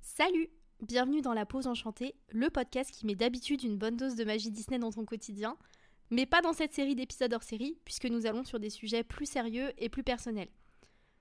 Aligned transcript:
Salut 0.00 0.48
Bienvenue 0.80 1.22
dans 1.22 1.32
La 1.32 1.46
Pause 1.46 1.66
Enchantée, 1.66 2.14
le 2.30 2.50
podcast 2.50 2.90
qui 2.90 3.06
met 3.06 3.14
d'habitude 3.14 3.62
une 3.62 3.78
bonne 3.78 3.96
dose 3.96 4.16
de 4.16 4.24
magie 4.24 4.50
Disney 4.50 4.78
dans 4.78 4.92
ton 4.92 5.04
quotidien, 5.04 5.56
mais 6.10 6.26
pas 6.26 6.42
dans 6.42 6.52
cette 6.52 6.74
série 6.74 6.94
d'épisodes 6.94 7.32
hors 7.32 7.42
série, 7.42 7.78
puisque 7.84 8.04
nous 8.04 8.26
allons 8.26 8.44
sur 8.44 8.60
des 8.60 8.70
sujets 8.70 9.02
plus 9.02 9.26
sérieux 9.26 9.72
et 9.78 9.88
plus 9.88 10.02
personnels. 10.02 10.50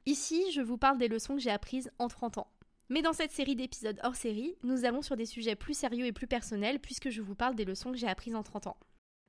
Ici, 0.06 0.44
je 0.52 0.62
vous 0.62 0.78
parle 0.78 0.98
des 0.98 1.08
leçons 1.08 1.36
que 1.36 1.42
j'ai 1.42 1.50
apprises 1.50 1.92
en 1.98 2.10
30 2.10 2.40
ans. 2.40 2.52
Mais 2.90 3.02
dans 3.02 3.14
cette 3.14 3.32
série 3.32 3.56
d'épisodes 3.56 4.00
hors 4.04 4.16
série, 4.16 4.56
nous 4.64 4.86
allons 4.86 5.02
sur 5.02 5.16
des 5.16 5.26
sujets 5.26 5.56
plus 5.56 5.74
sérieux 5.74 6.06
et 6.06 6.12
plus 6.12 6.28
personnels, 6.28 6.80
puisque 6.80 7.10
je 7.10 7.22
vous 7.22 7.36
parle 7.36 7.56
des 7.56 7.66
leçons 7.66 7.92
que 7.92 7.98
j'ai 7.98 8.08
apprises 8.08 8.36
en 8.36 8.44
30 8.44 8.68
ans. 8.68 8.78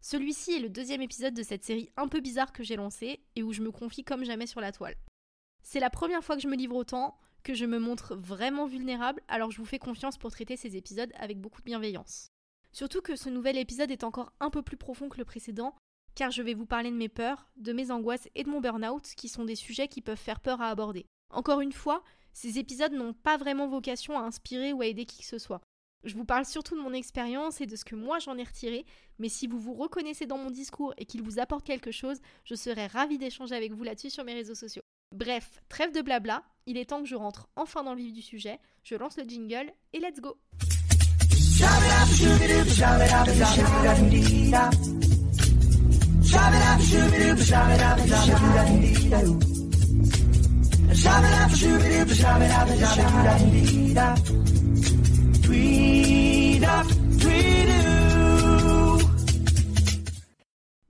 Celui-ci 0.00 0.54
est 0.54 0.60
le 0.60 0.68
deuxième 0.68 1.02
épisode 1.02 1.34
de 1.34 1.42
cette 1.42 1.64
série 1.64 1.90
un 1.96 2.08
peu 2.08 2.20
bizarre 2.20 2.52
que 2.52 2.62
j'ai 2.62 2.76
lancée 2.76 3.20
et 3.36 3.42
où 3.42 3.52
je 3.52 3.62
me 3.62 3.70
confie 3.70 4.04
comme 4.04 4.24
jamais 4.24 4.46
sur 4.46 4.60
la 4.60 4.72
toile. 4.72 4.96
C'est 5.64 5.80
la 5.80 5.90
première 5.90 6.22
fois 6.22 6.36
que 6.36 6.42
je 6.42 6.48
me 6.48 6.56
livre 6.56 6.76
autant, 6.76 7.18
que 7.42 7.54
je 7.54 7.64
me 7.64 7.78
montre 7.78 8.14
vraiment 8.14 8.66
vulnérable, 8.66 9.22
alors 9.28 9.50
je 9.50 9.56
vous 9.58 9.64
fais 9.64 9.78
confiance 9.78 10.18
pour 10.18 10.30
traiter 10.30 10.56
ces 10.56 10.76
épisodes 10.76 11.10
avec 11.16 11.40
beaucoup 11.40 11.62
de 11.62 11.64
bienveillance. 11.64 12.28
Surtout 12.70 13.00
que 13.00 13.16
ce 13.16 13.30
nouvel 13.30 13.56
épisode 13.56 13.90
est 13.90 14.04
encore 14.04 14.32
un 14.40 14.50
peu 14.50 14.62
plus 14.62 14.76
profond 14.76 15.08
que 15.08 15.16
le 15.16 15.24
précédent, 15.24 15.74
car 16.14 16.30
je 16.30 16.42
vais 16.42 16.52
vous 16.52 16.66
parler 16.66 16.90
de 16.90 16.96
mes 16.96 17.08
peurs, 17.08 17.48
de 17.56 17.72
mes 17.72 17.90
angoisses 17.90 18.28
et 18.34 18.44
de 18.44 18.50
mon 18.50 18.60
burn-out, 18.60 19.04
qui 19.16 19.28
sont 19.28 19.46
des 19.46 19.56
sujets 19.56 19.88
qui 19.88 20.02
peuvent 20.02 20.18
faire 20.18 20.40
peur 20.40 20.60
à 20.60 20.68
aborder. 20.68 21.06
Encore 21.30 21.60
une 21.60 21.72
fois, 21.72 22.04
ces 22.34 22.58
épisodes 22.58 22.92
n'ont 22.92 23.14
pas 23.14 23.38
vraiment 23.38 23.66
vocation 23.66 24.18
à 24.18 24.22
inspirer 24.22 24.74
ou 24.74 24.82
à 24.82 24.86
aider 24.86 25.06
qui 25.06 25.22
que 25.22 25.28
ce 25.28 25.38
soit. 25.38 25.62
Je 26.04 26.14
vous 26.14 26.26
parle 26.26 26.44
surtout 26.44 26.76
de 26.76 26.82
mon 26.82 26.92
expérience 26.92 27.62
et 27.62 27.66
de 27.66 27.74
ce 27.74 27.86
que 27.86 27.96
moi 27.96 28.18
j'en 28.18 28.36
ai 28.36 28.44
retiré, 28.44 28.84
mais 29.18 29.30
si 29.30 29.46
vous 29.46 29.58
vous 29.58 29.74
reconnaissez 29.74 30.26
dans 30.26 30.36
mon 30.36 30.50
discours 30.50 30.92
et 30.98 31.06
qu'il 31.06 31.22
vous 31.22 31.38
apporte 31.38 31.64
quelque 31.64 31.90
chose, 31.90 32.20
je 32.44 32.54
serai 32.54 32.86
ravie 32.86 33.16
d'échanger 33.16 33.54
avec 33.54 33.72
vous 33.72 33.82
là-dessus 33.82 34.10
sur 34.10 34.24
mes 34.24 34.34
réseaux 34.34 34.54
sociaux. 34.54 34.83
Bref, 35.14 35.62
trêve 35.68 35.92
de 35.92 36.02
blabla, 36.02 36.42
il 36.66 36.76
est 36.76 36.86
temps 36.86 37.00
que 37.00 37.08
je 37.08 37.14
rentre 37.14 37.48
enfin 37.54 37.84
dans 37.84 37.94
le 37.94 38.00
vif 38.00 38.12
du 38.12 38.20
sujet, 38.20 38.58
je 38.82 38.96
lance 38.96 39.16
le 39.16 39.22
jingle 39.22 39.70
et 39.92 40.00
let's 40.00 40.20
go 40.20 40.36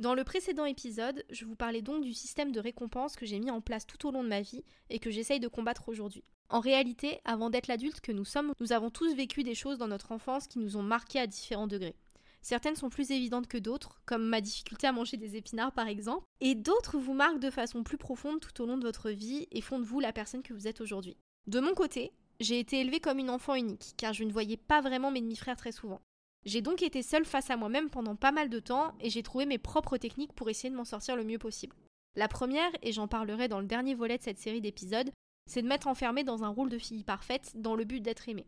Dans 0.04 0.12
le 0.12 0.22
précédent 0.22 0.66
épisode, 0.66 1.24
je 1.30 1.46
vous 1.46 1.56
parlais 1.56 1.80
donc 1.80 2.04
du 2.04 2.12
système 2.12 2.52
de 2.52 2.60
récompense 2.60 3.16
que 3.16 3.24
j'ai 3.24 3.38
mis 3.38 3.50
en 3.50 3.62
place 3.62 3.86
tout 3.86 4.06
au 4.06 4.10
long 4.10 4.22
de 4.22 4.28
ma 4.28 4.42
vie 4.42 4.62
et 4.90 4.98
que 4.98 5.10
j'essaye 5.10 5.40
de 5.40 5.48
combattre 5.48 5.88
aujourd'hui. 5.88 6.22
En 6.50 6.60
réalité, 6.60 7.22
avant 7.24 7.48
d'être 7.48 7.68
l'adulte 7.68 8.02
que 8.02 8.12
nous 8.12 8.26
sommes, 8.26 8.52
nous 8.60 8.72
avons 8.74 8.90
tous 8.90 9.14
vécu 9.14 9.44
des 9.44 9.54
choses 9.54 9.78
dans 9.78 9.88
notre 9.88 10.12
enfance 10.12 10.46
qui 10.46 10.58
nous 10.58 10.76
ont 10.76 10.82
marqués 10.82 11.20
à 11.20 11.26
différents 11.26 11.66
degrés. 11.66 11.96
Certaines 12.42 12.76
sont 12.76 12.90
plus 12.90 13.12
évidentes 13.12 13.48
que 13.48 13.56
d'autres, 13.56 14.02
comme 14.04 14.28
ma 14.28 14.42
difficulté 14.42 14.86
à 14.86 14.92
manger 14.92 15.16
des 15.16 15.36
épinards 15.36 15.72
par 15.72 15.88
exemple, 15.88 16.26
et 16.42 16.54
d'autres 16.54 16.98
vous 16.98 17.14
marquent 17.14 17.40
de 17.40 17.48
façon 17.48 17.82
plus 17.82 17.96
profonde 17.96 18.40
tout 18.40 18.62
au 18.62 18.66
long 18.66 18.76
de 18.76 18.84
votre 18.84 19.08
vie 19.08 19.46
et 19.52 19.62
font 19.62 19.78
de 19.78 19.86
vous 19.86 20.00
la 20.00 20.12
personne 20.12 20.42
que 20.42 20.52
vous 20.52 20.68
êtes 20.68 20.82
aujourd'hui. 20.82 21.16
De 21.46 21.60
mon 21.60 21.72
côté, 21.72 22.12
j'ai 22.40 22.58
été 22.58 22.78
élevée 22.78 23.00
comme 23.00 23.20
une 23.20 23.30
enfant 23.30 23.54
unique, 23.54 23.94
car 23.96 24.12
je 24.12 24.24
ne 24.24 24.32
voyais 24.32 24.58
pas 24.58 24.82
vraiment 24.82 25.10
mes 25.10 25.22
demi-frères 25.22 25.56
très 25.56 25.72
souvent. 25.72 26.02
J'ai 26.44 26.60
donc 26.60 26.82
été 26.82 27.02
seule 27.02 27.24
face 27.24 27.48
à 27.48 27.56
moi-même 27.56 27.88
pendant 27.88 28.16
pas 28.16 28.32
mal 28.32 28.50
de 28.50 28.60
temps 28.60 28.92
et 29.00 29.08
j'ai 29.08 29.22
trouvé 29.22 29.46
mes 29.46 29.58
propres 29.58 29.96
techniques 29.96 30.34
pour 30.34 30.50
essayer 30.50 30.70
de 30.70 30.76
m'en 30.76 30.84
sortir 30.84 31.16
le 31.16 31.24
mieux 31.24 31.38
possible. 31.38 31.74
La 32.16 32.28
première, 32.28 32.70
et 32.82 32.92
j'en 32.92 33.08
parlerai 33.08 33.48
dans 33.48 33.60
le 33.60 33.66
dernier 33.66 33.94
volet 33.94 34.18
de 34.18 34.22
cette 34.22 34.38
série 34.38 34.60
d'épisodes, 34.60 35.10
c'est 35.46 35.62
de 35.62 35.66
m'être 35.66 35.86
enfermée 35.86 36.22
dans 36.22 36.44
un 36.44 36.48
rôle 36.48 36.68
de 36.68 36.78
fille 36.78 37.02
parfaite 37.02 37.52
dans 37.54 37.74
le 37.74 37.84
but 37.84 38.00
d'être 38.00 38.28
aimée. 38.28 38.46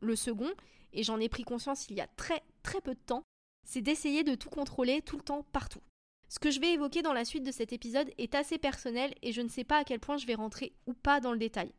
Le 0.00 0.14
second, 0.14 0.50
et 0.92 1.02
j'en 1.02 1.18
ai 1.18 1.28
pris 1.28 1.42
conscience 1.42 1.88
il 1.88 1.96
y 1.96 2.00
a 2.00 2.06
très 2.06 2.42
très 2.62 2.80
peu 2.80 2.94
de 2.94 3.00
temps, 3.00 3.24
c'est 3.66 3.82
d'essayer 3.82 4.22
de 4.24 4.34
tout 4.34 4.50
contrôler 4.50 5.02
tout 5.02 5.16
le 5.16 5.22
temps 5.22 5.44
partout. 5.52 5.82
Ce 6.28 6.38
que 6.38 6.50
je 6.50 6.60
vais 6.60 6.72
évoquer 6.72 7.02
dans 7.02 7.12
la 7.12 7.24
suite 7.24 7.44
de 7.44 7.52
cet 7.52 7.72
épisode 7.72 8.10
est 8.18 8.34
assez 8.34 8.56
personnel 8.56 9.14
et 9.20 9.32
je 9.32 9.42
ne 9.42 9.48
sais 9.48 9.64
pas 9.64 9.78
à 9.78 9.84
quel 9.84 10.00
point 10.00 10.16
je 10.16 10.26
vais 10.26 10.34
rentrer 10.34 10.74
ou 10.86 10.94
pas 10.94 11.20
dans 11.20 11.32
le 11.32 11.38
détail. 11.38 11.72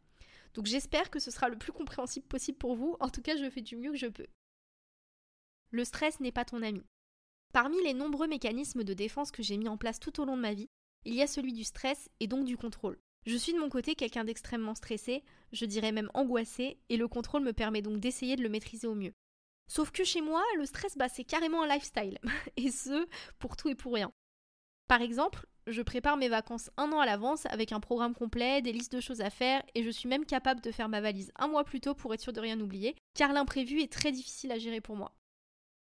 Donc 0.54 0.66
j'espère 0.66 1.10
que 1.10 1.20
ce 1.20 1.32
sera 1.32 1.50
le 1.50 1.58
plus 1.58 1.72
compréhensible 1.72 2.28
possible 2.28 2.58
pour 2.58 2.76
vous, 2.76 2.96
en 3.00 3.10
tout 3.10 3.22
cas 3.22 3.38
je 3.38 3.50
fais 3.50 3.62
du 3.62 3.76
mieux 3.76 3.92
que 3.92 3.98
je 3.98 4.08
peux 4.08 4.28
le 5.74 5.84
stress 5.84 6.20
n'est 6.20 6.32
pas 6.32 6.46
ton 6.46 6.62
ami. 6.62 6.84
Parmi 7.52 7.82
les 7.84 7.96
nombreux 7.96 8.28
mécanismes 8.28 8.84
de 8.84 8.94
défense 8.94 9.32
que 9.32 9.42
j'ai 9.42 9.58
mis 9.58 9.68
en 9.68 9.76
place 9.76 10.00
tout 10.00 10.22
au 10.22 10.26
long 10.26 10.38
de 10.38 10.42
ma 10.42 10.54
vie, 10.54 10.70
il 11.04 11.16
y 11.16 11.22
a 11.24 11.28
celui 11.28 11.52
du 11.52 11.64
stress 11.64 12.10
et 12.20 12.28
donc 12.28 12.46
du 12.46 12.58
contrôle. 12.58 13.00
Je 13.26 13.36
suis 13.36 13.54
de 13.54 13.60
mon 13.60 13.70
côté 13.70 13.96
quelqu'un 13.96 14.24
d'extrêmement 14.24 14.76
stressé, 14.76 15.24
je 15.52 15.66
dirais 15.66 15.92
même 15.92 16.12
angoissé, 16.14 16.78
et 16.90 16.98
le 16.98 17.08
contrôle 17.08 17.42
me 17.42 17.54
permet 17.54 17.82
donc 17.82 18.00
d'essayer 18.00 18.36
de 18.36 18.44
le 18.44 18.50
maîtriser 18.50 18.86
au 18.86 18.94
mieux. 18.94 19.14
Sauf 19.68 19.90
que 19.90 20.04
chez 20.04 20.22
moi, 20.22 20.44
le 20.58 20.66
stress, 20.68 20.96
bah, 20.96 21.10
c'est 21.10 21.24
carrément 21.24 21.64
un 21.64 21.68
lifestyle, 21.68 22.20
et 22.58 22.70
ce, 22.70 23.08
pour 23.40 23.58
tout 23.58 23.70
et 23.70 23.76
pour 23.76 23.94
rien. 23.94 24.12
Par 24.88 25.02
exemple, 25.02 25.48
je 25.66 25.82
prépare 25.82 26.18
mes 26.18 26.30
vacances 26.30 26.70
un 26.78 26.92
an 26.92 27.00
à 27.00 27.08
l'avance 27.08 27.48
avec 27.48 27.72
un 27.72 27.80
programme 27.80 28.14
complet, 28.14 28.62
des 28.62 28.74
listes 28.74 28.94
de 28.94 29.02
choses 29.02 29.22
à 29.22 29.32
faire, 29.32 29.64
et 29.74 29.82
je 29.82 29.90
suis 29.90 30.08
même 30.08 30.26
capable 30.26 30.62
de 30.62 30.72
faire 30.72 30.90
ma 30.90 31.02
valise 31.02 31.32
un 31.38 31.48
mois 31.48 31.64
plus 31.64 31.82
tôt 31.82 31.96
pour 31.96 32.14
être 32.14 32.22
sûr 32.22 32.34
de 32.34 32.42
rien 32.42 32.60
oublier, 32.60 32.96
car 33.16 33.34
l'imprévu 33.34 33.82
est 33.82 33.92
très 33.92 34.12
difficile 34.12 34.52
à 34.52 34.60
gérer 34.60 34.80
pour 34.80 34.96
moi. 34.96 35.16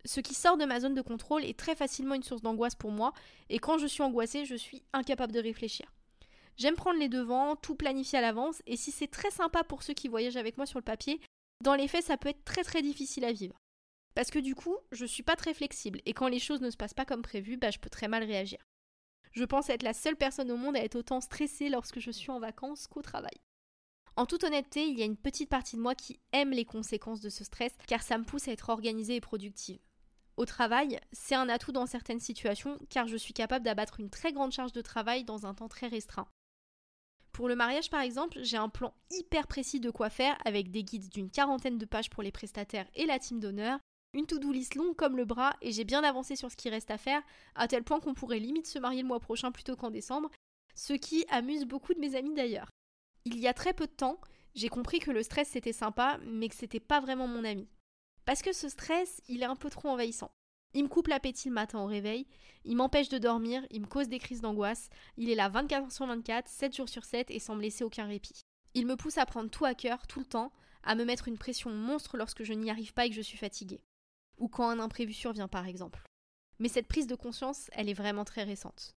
Ce 0.06 0.19
qui 0.19 0.34
sort 0.34 0.57
de 0.57 0.66
ma 0.66 0.79
zone 0.79 0.95
de 0.95 1.01
contrôle 1.01 1.45
est 1.45 1.57
très 1.57 1.75
facilement 1.75 2.16
une 2.16 2.23
source 2.23 2.41
d'angoisse 2.41 2.75
pour 2.75 2.91
moi, 2.91 3.13
et 3.50 3.59
quand 3.59 3.78
je 3.78 3.88
suis 3.88 4.03
angoissée, 4.03 4.45
je 4.45 4.56
suis 4.56 4.84
incapable 4.94 5.34
de 5.34 5.39
réfléchir. 5.39 5.91
J'aime 6.57 6.75
prendre 6.75 7.00
les 7.00 7.09
devants, 7.09 7.56
tout 7.56 7.75
planifier 7.75 8.19
à 8.19 8.22
l'avance, 8.22 8.61
et 8.66 8.78
si 8.78 8.91
c'est 8.91 9.07
très 9.07 9.31
sympa 9.31 9.63
pour 9.63 9.84
ceux 9.84 9.94
qui 9.94 10.07
voyagent 10.07 10.38
avec 10.38 10.57
moi 10.57 10.66
sur 10.66 10.79
le 10.79 10.84
papier, 10.84 11.22
dans 11.63 11.75
les 11.75 11.88
faits, 11.88 12.06
ça 12.06 12.17
peut 12.17 12.29
être 12.29 12.44
très 12.44 12.63
très 12.63 12.81
difficile 12.81 13.25
à 13.25 13.31
vivre. 13.31 13.57
Parce 14.16 14.31
que 14.31 14.40
du 14.40 14.56
coup, 14.56 14.75
je 14.91 15.06
suis 15.06 15.23
pas 15.23 15.35
très 15.35 15.53
flexible, 15.53 16.01
et 16.06 16.13
quand 16.13 16.28
les 16.28 16.40
choses 16.40 16.61
ne 16.61 16.69
se 16.69 16.78
passent 16.78 16.94
pas 16.94 17.06
comme 17.06 17.22
prévu, 17.22 17.57
bah, 17.57 17.72
je 17.72 17.79
peux 17.79 17.90
très 17.90 18.07
mal 18.07 18.23
réagir. 18.23 18.59
Je 19.31 19.45
pense 19.45 19.69
être 19.69 19.84
la 19.84 19.94
seule 19.94 20.17
personne 20.17 20.51
au 20.51 20.57
monde 20.57 20.75
à 20.75 20.84
être 20.84 20.95
autant 20.95 21.22
stressée 21.22 21.69
lorsque 21.69 22.00
je 22.00 22.11
suis 22.11 22.31
en 22.31 22.40
vacances 22.40 22.88
qu'au 22.88 23.01
travail. 23.01 23.40
En 24.17 24.25
toute 24.25 24.44
honnêteté, 24.44 24.85
il 24.85 25.00
y 25.00 25.03
a 25.03 25.06
une 25.06 25.16
petite 25.16 25.50
partie 25.50 25.78
de 25.78 25.81
moi 25.81 25.95
qui 25.95 26.19
aime 26.34 26.51
les 26.51 26.66
conséquences 26.66 27.22
de 27.22 27.29
ce 27.29 27.45
stress, 27.45 27.73
car 27.88 28.03
ça 28.03 28.17
me 28.17 28.25
pousse 28.25 28.50
à 28.50 28.51
être 28.51 28.69
organisée 28.69 29.16
et 29.16 29.22
productive. 29.22 29.79
Au 30.41 30.46
travail, 30.46 31.00
c'est 31.12 31.35
un 31.35 31.50
atout 31.50 31.72
dans 31.72 31.85
certaines 31.85 32.19
situations 32.19 32.79
car 32.90 33.07
je 33.07 33.16
suis 33.16 33.31
capable 33.31 33.63
d'abattre 33.63 34.00
une 34.00 34.09
très 34.09 34.34
grande 34.34 34.52
charge 34.52 34.72
de 34.72 34.81
travail 34.81 35.24
dans 35.24 35.46
un 35.46 35.53
temps 35.53 35.68
très 35.68 35.85
restreint. 35.85 36.28
Pour 37.31 37.47
le 37.47 37.56
mariage 37.56 37.91
par 37.91 38.02
exemple, 38.02 38.40
j'ai 38.41 38.57
un 38.57 38.68
plan 38.68 38.91
hyper 39.12 39.46
précis 39.46 39.79
de 39.79 39.91
quoi 39.91 40.09
faire 40.09 40.35
avec 40.44 40.72
des 40.72 40.84
guides 40.84 41.09
d'une 41.09 41.29
quarantaine 41.29 41.78
de 41.78 41.85
pages 41.85 42.09
pour 42.09 42.24
les 42.24 42.31
prestataires 42.31 42.88
et 42.96 43.06
la 43.06 43.19
team 43.19 43.40
d'honneur, 43.40 43.78
une 44.16 44.25
to-do 44.25 44.52
list 44.52 44.74
longue 44.74 44.96
comme 44.96 45.16
le 45.16 45.25
bras 45.25 45.56
et 45.62 45.72
j'ai 45.72 45.84
bien 45.84 46.03
avancé 46.03 46.35
sur 46.35 46.50
ce 46.50 46.58
qui 46.58 46.72
reste 46.72 46.90
à 46.90 46.97
faire, 46.97 47.22
à 47.53 47.68
tel 47.68 47.84
point 47.84 48.00
qu'on 48.00 48.16
pourrait 48.16 48.40
limite 48.40 48.66
se 48.66 48.79
marier 48.79 49.03
le 49.03 49.08
mois 49.08 49.19
prochain 49.19 49.52
plutôt 49.52 49.75
qu'en 49.75 49.91
décembre, 49.91 50.31
ce 50.73 50.94
qui 50.94 51.23
amuse 51.29 51.66
beaucoup 51.66 51.94
de 51.94 52.00
mes 52.00 52.16
amis 52.16 52.34
d'ailleurs. 52.34 52.72
Il 53.25 53.38
y 53.38 53.47
a 53.47 53.53
très 53.53 53.73
peu 53.73 53.85
de 53.85 53.91
temps, 53.91 54.19
j'ai 54.56 54.69
compris 54.69 54.97
que 54.97 55.12
le 55.12 55.22
stress 55.22 55.50
c'était 55.50 55.72
sympa, 55.72 56.18
mais 56.25 56.50
que 56.50 56.56
c'était 56.56 56.79
pas 56.79 57.00
vraiment 57.00 57.28
mon 57.28 57.44
ami. 57.44 57.69
Parce 58.26 58.42
que 58.42 58.54
ce 58.54 58.70
stress, 58.70 59.22
il 59.28 59.42
est 59.42 59.46
un 59.46 59.56
peu 59.56 59.70
trop 59.70 59.90
envahissant. 59.90 60.32
Il 60.74 60.84
me 60.84 60.90
coupe 60.90 61.08
l'appétit 61.08 61.50
le 61.50 61.54
matin 61.54 61.80
au 61.80 61.86
réveil, 61.86 62.28
il 62.64 62.78
m'empêche 62.78 63.09
de 63.09 63.18
dormir, 63.18 63.66
il 63.72 63.82
me 63.82 63.88
cause 63.88 64.08
des 64.08 64.20
crises 64.20 64.42
d'angoisse, 64.42 64.90
il 65.18 65.30
est 65.30 65.36
là 65.36 65.50
24 65.50 65.84
heures 65.84 65.92
sur 65.92 66.06
24, 66.06 66.48
7 66.48 66.76
jours 66.76 66.90
sur 66.90 67.04
7 67.04 67.30
et 67.30 67.40
sans 67.40 67.56
me 67.56 67.62
laisser 67.62 67.84
aucun 67.84 68.06
répit. 68.06 68.42
Il 68.74 68.86
me 68.86 68.96
pousse 68.96 69.18
à 69.18 69.26
prendre 69.26 69.50
tout 69.50 69.66
à 69.66 69.74
cœur, 69.76 70.08
tout 70.08 70.20
le 70.20 70.26
temps, 70.26 70.54
à 70.84 70.96
me 70.96 71.04
mettre 71.04 71.28
une 71.28 71.38
pression 71.38 71.72
monstre 71.72 72.16
lorsque 72.16 72.44
je 72.44 72.54
n'y 72.54 72.70
arrive 72.70 72.94
pas 72.94 73.06
et 73.06 73.09
que 73.09 73.16
je 73.16 73.22
suis 73.22 73.38
fatiguée. 73.38 73.84
Ou 74.38 74.48
quand 74.48 74.70
un 74.70 74.80
imprévu 74.80 75.14
survient 75.14 75.50
par 75.50 75.68
exemple. 75.68 76.03
Mais 76.59 76.70
cette 76.70 76.88
prise 76.88 77.08
de 77.08 77.16
conscience, 77.16 77.70
elle 77.74 77.90
est 77.90 77.94
vraiment 77.94 78.24
très 78.24 78.44
récente. 78.44 78.96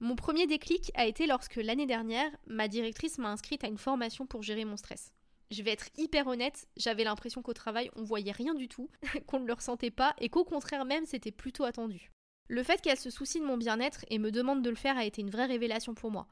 Mon 0.00 0.16
premier 0.16 0.46
déclic 0.46 0.90
a 0.94 1.06
été 1.06 1.26
lorsque 1.26 1.56
l'année 1.56 1.86
dernière, 1.86 2.30
ma 2.46 2.68
directrice 2.68 3.18
m'a 3.18 3.30
inscrite 3.30 3.64
à 3.64 3.68
une 3.68 3.78
formation 3.78 4.26
pour 4.26 4.42
gérer 4.42 4.64
mon 4.64 4.76
stress 4.76 5.12
je 5.50 5.62
vais 5.62 5.72
être 5.72 5.88
hyper 5.96 6.26
honnête, 6.26 6.68
j'avais 6.76 7.04
l'impression 7.04 7.42
qu'au 7.42 7.54
travail, 7.54 7.90
on 7.96 8.02
voyait 8.02 8.32
rien 8.32 8.54
du 8.54 8.68
tout, 8.68 8.90
qu'on 9.26 9.40
ne 9.40 9.46
le 9.46 9.52
ressentait 9.52 9.90
pas 9.90 10.14
et 10.18 10.28
qu'au 10.28 10.44
contraire 10.44 10.84
même, 10.84 11.06
c'était 11.06 11.30
plutôt 11.30 11.64
attendu. 11.64 12.10
Le 12.48 12.62
fait 12.62 12.80
qu'elle 12.80 12.98
se 12.98 13.10
soucie 13.10 13.40
de 13.40 13.44
mon 13.44 13.56
bien-être 13.56 14.04
et 14.08 14.18
me 14.18 14.30
demande 14.30 14.62
de 14.62 14.70
le 14.70 14.76
faire 14.76 14.96
a 14.96 15.04
été 15.04 15.20
une 15.20 15.30
vraie 15.30 15.46
révélation 15.46 15.94
pour 15.94 16.10
moi. 16.10 16.28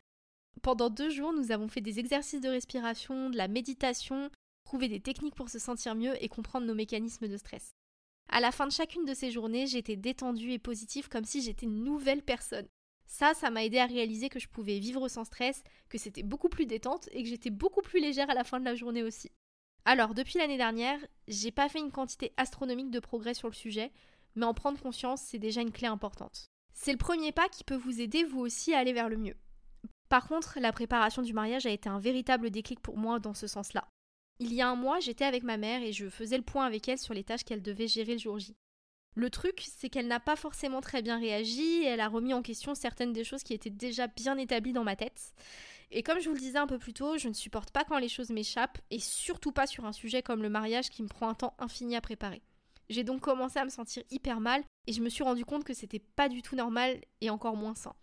Pendant 0.62 0.88
deux 0.88 1.10
jours, 1.10 1.32
nous 1.32 1.52
avons 1.52 1.68
fait 1.68 1.82
des 1.82 1.98
exercices 1.98 2.40
de 2.40 2.48
respiration, 2.48 3.28
de 3.28 3.36
la 3.36 3.48
méditation, 3.48 4.30
trouvé 4.64 4.88
des 4.88 5.00
techniques 5.00 5.34
pour 5.34 5.50
se 5.50 5.58
sentir 5.58 5.94
mieux 5.94 6.22
et 6.22 6.28
comprendre 6.28 6.66
nos 6.66 6.74
mécanismes 6.74 7.28
de 7.28 7.36
stress. 7.36 7.74
À 8.28 8.40
la 8.40 8.50
fin 8.50 8.66
de 8.66 8.72
chacune 8.72 9.04
de 9.04 9.14
ces 9.14 9.30
journées, 9.30 9.66
j'étais 9.66 9.96
détendue 9.96 10.52
et 10.52 10.58
positive 10.58 11.08
comme 11.08 11.24
si 11.24 11.42
j'étais 11.42 11.66
une 11.66 11.84
nouvelle 11.84 12.22
personne. 12.22 12.66
Ça, 13.06 13.34
ça 13.34 13.50
m'a 13.50 13.64
aidé 13.64 13.78
à 13.78 13.86
réaliser 13.86 14.28
que 14.28 14.40
je 14.40 14.48
pouvais 14.48 14.78
vivre 14.78 15.08
sans 15.08 15.24
stress, 15.24 15.62
que 15.88 15.98
c'était 15.98 16.22
beaucoup 16.22 16.48
plus 16.48 16.66
détente 16.66 17.08
et 17.12 17.22
que 17.22 17.28
j'étais 17.28 17.50
beaucoup 17.50 17.82
plus 17.82 18.00
légère 18.00 18.30
à 18.30 18.34
la 18.34 18.44
fin 18.44 18.60
de 18.60 18.64
la 18.64 18.74
journée 18.74 19.02
aussi. 19.02 19.30
Alors, 19.84 20.14
depuis 20.14 20.38
l'année 20.38 20.56
dernière, 20.56 20.98
j'ai 21.28 21.52
pas 21.52 21.68
fait 21.68 21.78
une 21.78 21.92
quantité 21.92 22.32
astronomique 22.36 22.90
de 22.90 22.98
progrès 22.98 23.34
sur 23.34 23.48
le 23.48 23.54
sujet, 23.54 23.92
mais 24.34 24.44
en 24.44 24.54
prendre 24.54 24.80
conscience, 24.80 25.22
c'est 25.22 25.38
déjà 25.38 25.60
une 25.62 25.70
clé 25.70 25.86
importante. 25.86 26.46
C'est 26.74 26.92
le 26.92 26.98
premier 26.98 27.32
pas 27.32 27.48
qui 27.48 27.64
peut 27.64 27.76
vous 27.76 28.00
aider 28.00 28.24
vous 28.24 28.40
aussi 28.40 28.74
à 28.74 28.78
aller 28.78 28.92
vers 28.92 29.08
le 29.08 29.16
mieux. 29.16 29.36
Par 30.08 30.28
contre, 30.28 30.58
la 30.60 30.72
préparation 30.72 31.22
du 31.22 31.32
mariage 31.32 31.66
a 31.66 31.70
été 31.70 31.88
un 31.88 32.00
véritable 32.00 32.50
déclic 32.50 32.80
pour 32.80 32.98
moi 32.98 33.18
dans 33.18 33.34
ce 33.34 33.46
sens-là. 33.46 33.88
Il 34.38 34.52
y 34.52 34.60
a 34.60 34.68
un 34.68 34.76
mois, 34.76 35.00
j'étais 35.00 35.24
avec 35.24 35.42
ma 35.42 35.56
mère 35.56 35.82
et 35.82 35.92
je 35.92 36.10
faisais 36.10 36.36
le 36.36 36.42
point 36.42 36.66
avec 36.66 36.88
elle 36.88 36.98
sur 36.98 37.14
les 37.14 37.24
tâches 37.24 37.44
qu'elle 37.44 37.62
devait 37.62 37.88
gérer 37.88 38.12
le 38.12 38.18
jour 38.18 38.38
J. 38.38 38.54
Le 39.16 39.30
truc, 39.30 39.64
c'est 39.66 39.88
qu'elle 39.88 40.08
n'a 40.08 40.20
pas 40.20 40.36
forcément 40.36 40.82
très 40.82 41.00
bien 41.00 41.18
réagi 41.18 41.62
et 41.62 41.86
elle 41.86 42.00
a 42.00 42.08
remis 42.08 42.34
en 42.34 42.42
question 42.42 42.74
certaines 42.74 43.14
des 43.14 43.24
choses 43.24 43.42
qui 43.42 43.54
étaient 43.54 43.70
déjà 43.70 44.08
bien 44.08 44.36
établies 44.36 44.74
dans 44.74 44.84
ma 44.84 44.94
tête. 44.94 45.34
Et 45.90 46.02
comme 46.02 46.20
je 46.20 46.28
vous 46.28 46.34
le 46.34 46.40
disais 46.40 46.58
un 46.58 46.66
peu 46.66 46.78
plus 46.78 46.92
tôt, 46.92 47.16
je 47.16 47.28
ne 47.28 47.32
supporte 47.32 47.70
pas 47.70 47.84
quand 47.84 47.98
les 47.98 48.10
choses 48.10 48.28
m'échappent 48.28 48.78
et 48.90 48.98
surtout 48.98 49.52
pas 49.52 49.66
sur 49.66 49.86
un 49.86 49.92
sujet 49.92 50.22
comme 50.22 50.42
le 50.42 50.50
mariage 50.50 50.90
qui 50.90 51.02
me 51.02 51.08
prend 51.08 51.30
un 51.30 51.34
temps 51.34 51.54
infini 51.58 51.96
à 51.96 52.02
préparer. 52.02 52.42
J'ai 52.90 53.04
donc 53.04 53.22
commencé 53.22 53.58
à 53.58 53.64
me 53.64 53.70
sentir 53.70 54.02
hyper 54.10 54.38
mal 54.38 54.62
et 54.86 54.92
je 54.92 55.00
me 55.00 55.08
suis 55.08 55.24
rendu 55.24 55.46
compte 55.46 55.64
que 55.64 55.74
c'était 55.74 55.98
pas 55.98 56.28
du 56.28 56.42
tout 56.42 56.54
normal 56.54 57.00
et 57.22 57.30
encore 57.30 57.56
moins 57.56 57.74
sain. 57.74 57.96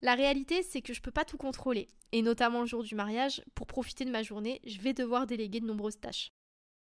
La 0.00 0.14
réalité, 0.14 0.62
c'est 0.62 0.80
que 0.80 0.94
je 0.94 1.02
peux 1.02 1.10
pas 1.10 1.24
tout 1.24 1.36
contrôler, 1.38 1.88
et 2.12 2.22
notamment 2.22 2.60
le 2.60 2.66
jour 2.66 2.82
du 2.82 2.94
mariage, 2.94 3.42
pour 3.54 3.66
profiter 3.66 4.04
de 4.04 4.10
ma 4.10 4.22
journée, 4.22 4.60
je 4.64 4.80
vais 4.80 4.94
devoir 4.94 5.26
déléguer 5.26 5.60
de 5.60 5.66
nombreuses 5.66 6.00
tâches. 6.00 6.32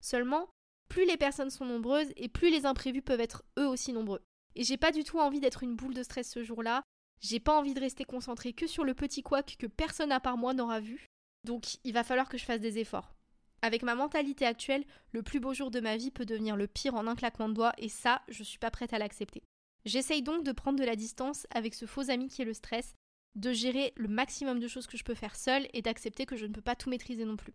Seulement, 0.03 0.49
plus 0.89 1.07
les 1.07 1.17
personnes 1.17 1.51
sont 1.51 1.65
nombreuses 1.65 2.13
et 2.17 2.29
plus 2.29 2.51
les 2.51 2.67
imprévus 2.67 3.03
peuvent 3.03 3.21
être 3.21 3.45
eux 3.59 3.67
aussi 3.67 3.93
nombreux. 3.93 4.23
Et 4.55 4.65
j'ai 4.65 4.77
pas 4.77 4.93
du 4.93 5.05
tout 5.05 5.19
envie 5.19 5.41
d'être 5.41 5.63
une 5.63 5.77
boule 5.77 5.95
de 5.95 6.03
stress 6.03 6.31
ce 6.31 6.43
jour-là. 6.43 6.83
J'ai 7.21 7.41
pas 7.41 7.59
envie 7.59 7.75
de 7.75 7.81
rester 7.81 8.05
concentrée 8.05 8.53
que 8.53 8.67
sur 8.67 8.85
le 8.85 8.95
petit 8.95 9.23
couac 9.23 9.57
que 9.59 9.67
personne 9.67 10.13
à 10.13 10.21
part 10.21 10.37
moi 10.37 10.55
n'aura 10.55 10.81
vu. 10.81 11.07
Donc 11.45 11.77
il 11.85 11.93
va 11.93 12.05
falloir 12.05 12.29
que 12.29 12.39
je 12.39 12.45
fasse 12.45 12.61
des 12.61 12.79
efforts. 12.79 13.15
Avec 13.63 13.83
ma 13.83 13.95
mentalité 13.95 14.47
actuelle, 14.47 14.85
le 15.13 15.23
plus 15.23 15.41
beau 15.41 15.55
jour 15.55 15.71
de 15.71 15.81
ma 15.81 15.97
vie 15.97 16.11
peut 16.11 16.27
devenir 16.27 16.57
le 16.57 16.67
pire 16.67 16.95
en 16.95 17.07
un 17.07 17.17
claquement 17.17 17.49
de 17.49 17.55
doigts 17.55 17.73
et 17.79 17.89
ça, 17.89 18.23
je 18.29 18.43
suis 18.43 18.59
pas 18.59 18.71
prête 18.71 18.93
à 18.93 18.99
l'accepter. 18.99 19.43
J'essaye 19.85 20.23
donc 20.23 20.45
de 20.45 20.53
prendre 20.53 20.79
de 20.79 20.85
la 20.85 20.97
distance 20.97 21.47
avec 21.51 21.75
ce 21.75 21.87
faux 21.87 22.11
ami 22.11 22.29
qui 22.29 22.43
est 22.43 22.47
le 22.47 22.55
stress, 22.55 22.95
de 23.35 23.53
gérer 23.53 23.93
le 23.97 24.09
maximum 24.09 24.59
de 24.59 24.69
choses 24.69 24.87
que 24.87 24.97
je 24.97 25.05
peux 25.05 25.15
faire 25.15 25.37
seule 25.37 25.69
et 25.73 25.83
d'accepter 25.83 26.27
que 26.27 26.37
je 26.37 26.47
ne 26.47 26.53
peux 26.53 26.61
pas 26.61 26.75
tout 26.75 26.91
maîtriser 26.91 27.25
non 27.25 27.37
plus. 27.37 27.55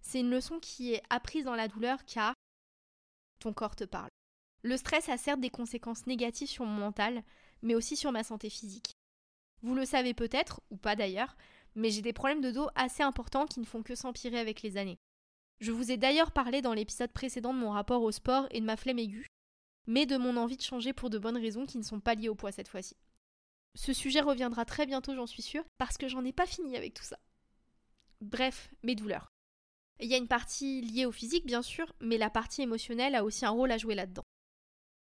C'est 0.00 0.20
une 0.20 0.30
leçon 0.30 0.60
qui 0.60 0.92
est 0.92 1.02
apprise 1.10 1.44
dans 1.44 1.56
la 1.56 1.68
douleur 1.68 2.04
car 2.04 2.34
ton 3.38 3.52
corps 3.52 3.76
te 3.76 3.84
parle. 3.84 4.10
Le 4.62 4.76
stress 4.76 5.08
a 5.08 5.16
certes 5.16 5.40
des 5.40 5.50
conséquences 5.50 6.06
négatives 6.06 6.48
sur 6.48 6.64
mon 6.64 6.80
mental, 6.80 7.22
mais 7.62 7.74
aussi 7.74 7.96
sur 7.96 8.12
ma 8.12 8.24
santé 8.24 8.50
physique. 8.50 8.92
Vous 9.62 9.74
le 9.74 9.84
savez 9.84 10.14
peut-être, 10.14 10.60
ou 10.70 10.76
pas 10.76 10.96
d'ailleurs, 10.96 11.36
mais 11.74 11.90
j'ai 11.90 12.02
des 12.02 12.12
problèmes 12.12 12.40
de 12.40 12.50
dos 12.50 12.68
assez 12.74 13.02
importants 13.02 13.46
qui 13.46 13.60
ne 13.60 13.64
font 13.64 13.82
que 13.82 13.94
s'empirer 13.94 14.38
avec 14.38 14.62
les 14.62 14.76
années. 14.76 14.98
Je 15.60 15.72
vous 15.72 15.90
ai 15.90 15.96
d'ailleurs 15.96 16.32
parlé 16.32 16.62
dans 16.62 16.74
l'épisode 16.74 17.12
précédent 17.12 17.54
de 17.54 17.58
mon 17.58 17.70
rapport 17.70 18.02
au 18.02 18.12
sport 18.12 18.46
et 18.50 18.60
de 18.60 18.66
ma 18.66 18.76
flemme 18.76 18.98
aiguë, 18.98 19.26
mais 19.86 20.04
de 20.04 20.16
mon 20.16 20.36
envie 20.36 20.56
de 20.56 20.62
changer 20.62 20.92
pour 20.92 21.10
de 21.10 21.18
bonnes 21.18 21.38
raisons 21.38 21.66
qui 21.66 21.78
ne 21.78 21.82
sont 21.82 22.00
pas 22.00 22.14
liées 22.14 22.28
au 22.28 22.34
poids 22.34 22.52
cette 22.52 22.68
fois-ci. 22.68 22.96
Ce 23.74 23.92
sujet 23.92 24.20
reviendra 24.20 24.64
très 24.64 24.86
bientôt, 24.86 25.14
j'en 25.14 25.26
suis 25.26 25.42
sûre, 25.42 25.64
parce 25.78 25.98
que 25.98 26.08
j'en 26.08 26.24
ai 26.24 26.32
pas 26.32 26.46
fini 26.46 26.76
avec 26.76 26.94
tout 26.94 27.04
ça. 27.04 27.18
Bref, 28.20 28.70
mes 28.82 28.94
douleurs. 28.94 29.30
Il 30.00 30.08
y 30.08 30.14
a 30.14 30.18
une 30.18 30.28
partie 30.28 30.82
liée 30.82 31.06
au 31.06 31.12
physique, 31.12 31.46
bien 31.46 31.62
sûr, 31.62 31.90
mais 32.00 32.18
la 32.18 32.30
partie 32.30 32.62
émotionnelle 32.62 33.14
a 33.14 33.24
aussi 33.24 33.46
un 33.46 33.50
rôle 33.50 33.72
à 33.72 33.78
jouer 33.78 33.94
là-dedans. 33.94 34.24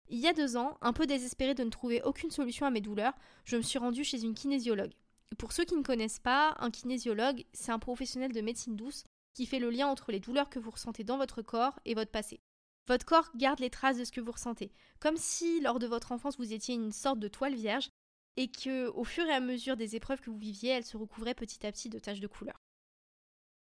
Il 0.09 0.19
y 0.19 0.29
a 0.29 0.35
deux 0.35 0.57
ans, 0.57 0.77
un 0.83 0.93
peu 0.93 1.07
désespérée 1.07 1.55
de 1.55 1.65
ne 1.65 1.71
trouver 1.71 2.03
aucune 2.03 2.31
solution 2.31 2.67
à 2.67 2.71
mes 2.71 2.83
douleurs, 2.83 3.15
je 3.45 3.57
me 3.57 3.63
suis 3.63 3.79
rendue 3.79 4.05
chez 4.05 4.23
une 4.23 4.35
kinésiologue. 4.35 4.93
Pour 5.39 5.53
ceux 5.53 5.65
qui 5.65 5.77
ne 5.77 5.83
connaissent 5.83 6.19
pas, 6.19 6.55
un 6.59 6.71
kinésiologue, 6.71 7.45
c'est 7.55 7.73
un 7.73 7.79
professionnel 7.79 8.33
de 8.33 8.41
médecine 8.43 8.77
douce 8.77 9.05
qui 9.33 9.47
fait 9.47 9.59
le 9.59 9.71
lien 9.71 9.87
entre 9.87 10.13
les 10.13 10.21
douleurs 10.21 10.51
que 10.51 10.59
vous 10.59 10.71
ressentez 10.71 11.05
dans 11.05 11.17
votre 11.17 11.41
corps 11.41 11.81
et 11.87 11.95
votre 11.95 12.11
passé. 12.11 12.41
Votre 12.87 13.07
corps 13.07 13.31
garde 13.37 13.61
les 13.61 13.71
traces 13.71 13.97
de 13.97 14.05
ce 14.05 14.13
que 14.13 14.21
vous 14.21 14.33
ressentez, 14.33 14.73
comme 15.01 15.17
si 15.17 15.61
lors 15.61 15.79
de 15.79 15.87
votre 15.87 16.13
enfance 16.13 16.37
vous 16.37 16.53
étiez 16.53 16.75
une 16.75 16.93
sorte 16.93 17.19
de 17.19 17.29
toile 17.29 17.55
vierge 17.55 17.89
et 18.37 18.49
que 18.51 18.89
au 18.89 19.05
fur 19.05 19.25
et 19.25 19.33
à 19.33 19.41
mesure 19.41 19.77
des 19.77 19.97
épreuves 19.97 20.21
que 20.21 20.31
vous 20.31 20.39
viviez, 20.39 20.71
elles 20.71 20.85
se 20.85 20.97
recouvraient 20.97 21.35
petit 21.35 21.65
à 21.67 21.73
petit 21.73 21.89
de 21.89 21.99
taches 21.99 22.21
de 22.21 22.27
couleur. 22.27 22.57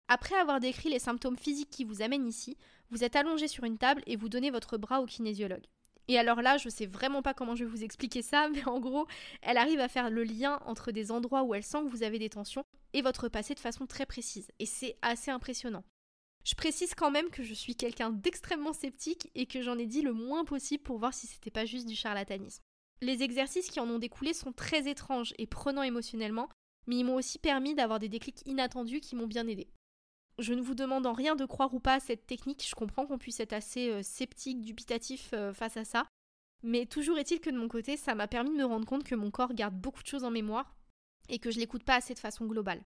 Après 0.08 0.36
avoir 0.36 0.60
décrit 0.60 0.88
les 0.88 1.00
symptômes 1.00 1.36
physiques 1.36 1.70
qui 1.70 1.84
vous 1.84 2.00
amènent 2.00 2.28
ici, 2.28 2.56
vous 2.90 3.02
êtes 3.02 3.16
allongé 3.16 3.48
sur 3.48 3.64
une 3.64 3.78
table 3.78 4.02
et 4.06 4.16
vous 4.16 4.28
donnez 4.28 4.50
votre 4.50 4.78
bras 4.78 5.00
au 5.00 5.06
kinésiologue. 5.06 5.66
Et 6.08 6.18
alors 6.18 6.40
là, 6.42 6.56
je 6.56 6.68
sais 6.68 6.86
vraiment 6.86 7.22
pas 7.22 7.34
comment 7.34 7.56
je 7.56 7.64
vais 7.64 7.70
vous 7.70 7.82
expliquer 7.82 8.22
ça, 8.22 8.48
mais 8.52 8.64
en 8.66 8.78
gros, 8.78 9.06
elle 9.42 9.58
arrive 9.58 9.80
à 9.80 9.88
faire 9.88 10.10
le 10.10 10.22
lien 10.22 10.60
entre 10.64 10.92
des 10.92 11.10
endroits 11.10 11.42
où 11.42 11.54
elle 11.54 11.64
sent 11.64 11.82
que 11.82 11.90
vous 11.90 12.04
avez 12.04 12.18
des 12.18 12.30
tensions 12.30 12.64
et 12.92 13.02
votre 13.02 13.28
passé 13.28 13.54
de 13.54 13.60
façon 13.60 13.86
très 13.86 14.06
précise. 14.06 14.48
Et 14.58 14.66
c'est 14.66 14.96
assez 15.02 15.30
impressionnant. 15.30 15.84
Je 16.44 16.54
précise 16.54 16.94
quand 16.94 17.10
même 17.10 17.30
que 17.30 17.42
je 17.42 17.54
suis 17.54 17.74
quelqu'un 17.74 18.10
d'extrêmement 18.10 18.72
sceptique 18.72 19.30
et 19.34 19.46
que 19.46 19.62
j'en 19.62 19.78
ai 19.78 19.86
dit 19.86 20.02
le 20.02 20.12
moins 20.12 20.44
possible 20.44 20.84
pour 20.84 20.98
voir 20.98 21.12
si 21.12 21.26
c'était 21.26 21.50
pas 21.50 21.64
juste 21.64 21.88
du 21.88 21.96
charlatanisme. 21.96 22.62
Les 23.02 23.24
exercices 23.24 23.68
qui 23.68 23.80
en 23.80 23.90
ont 23.90 23.98
découlé 23.98 24.32
sont 24.32 24.52
très 24.52 24.88
étranges 24.88 25.34
et 25.38 25.46
prenants 25.48 25.82
émotionnellement, 25.82 26.48
mais 26.86 26.96
ils 26.96 27.04
m'ont 27.04 27.16
aussi 27.16 27.40
permis 27.40 27.74
d'avoir 27.74 27.98
des 27.98 28.08
déclics 28.08 28.46
inattendus 28.46 29.00
qui 29.00 29.16
m'ont 29.16 29.26
bien 29.26 29.48
aidé. 29.48 29.66
Je 30.38 30.52
ne 30.52 30.60
vous 30.60 30.74
demande 30.74 31.06
en 31.06 31.12
rien 31.12 31.34
de 31.34 31.46
croire 31.46 31.72
ou 31.72 31.80
pas 31.80 31.94
à 31.94 32.00
cette 32.00 32.26
technique, 32.26 32.66
je 32.68 32.74
comprends 32.74 33.06
qu'on 33.06 33.18
puisse 33.18 33.40
être 33.40 33.54
assez 33.54 33.90
euh, 33.90 34.02
sceptique, 34.02 34.60
dubitatif 34.60 35.30
euh, 35.32 35.54
face 35.54 35.78
à 35.78 35.84
ça, 35.84 36.06
mais 36.62 36.84
toujours 36.84 37.18
est-il 37.18 37.40
que 37.40 37.50
de 37.50 37.58
mon 37.58 37.68
côté, 37.68 37.96
ça 37.96 38.14
m'a 38.14 38.28
permis 38.28 38.50
de 38.50 38.56
me 38.56 38.64
rendre 38.64 38.86
compte 38.86 39.04
que 39.04 39.14
mon 39.14 39.30
corps 39.30 39.54
garde 39.54 39.74
beaucoup 39.74 40.02
de 40.02 40.08
choses 40.08 40.24
en 40.24 40.30
mémoire 40.30 40.74
et 41.28 41.38
que 41.38 41.50
je 41.50 41.58
l'écoute 41.58 41.84
pas 41.84 41.96
assez 41.96 42.14
de 42.14 42.18
façon 42.18 42.46
globale. 42.46 42.82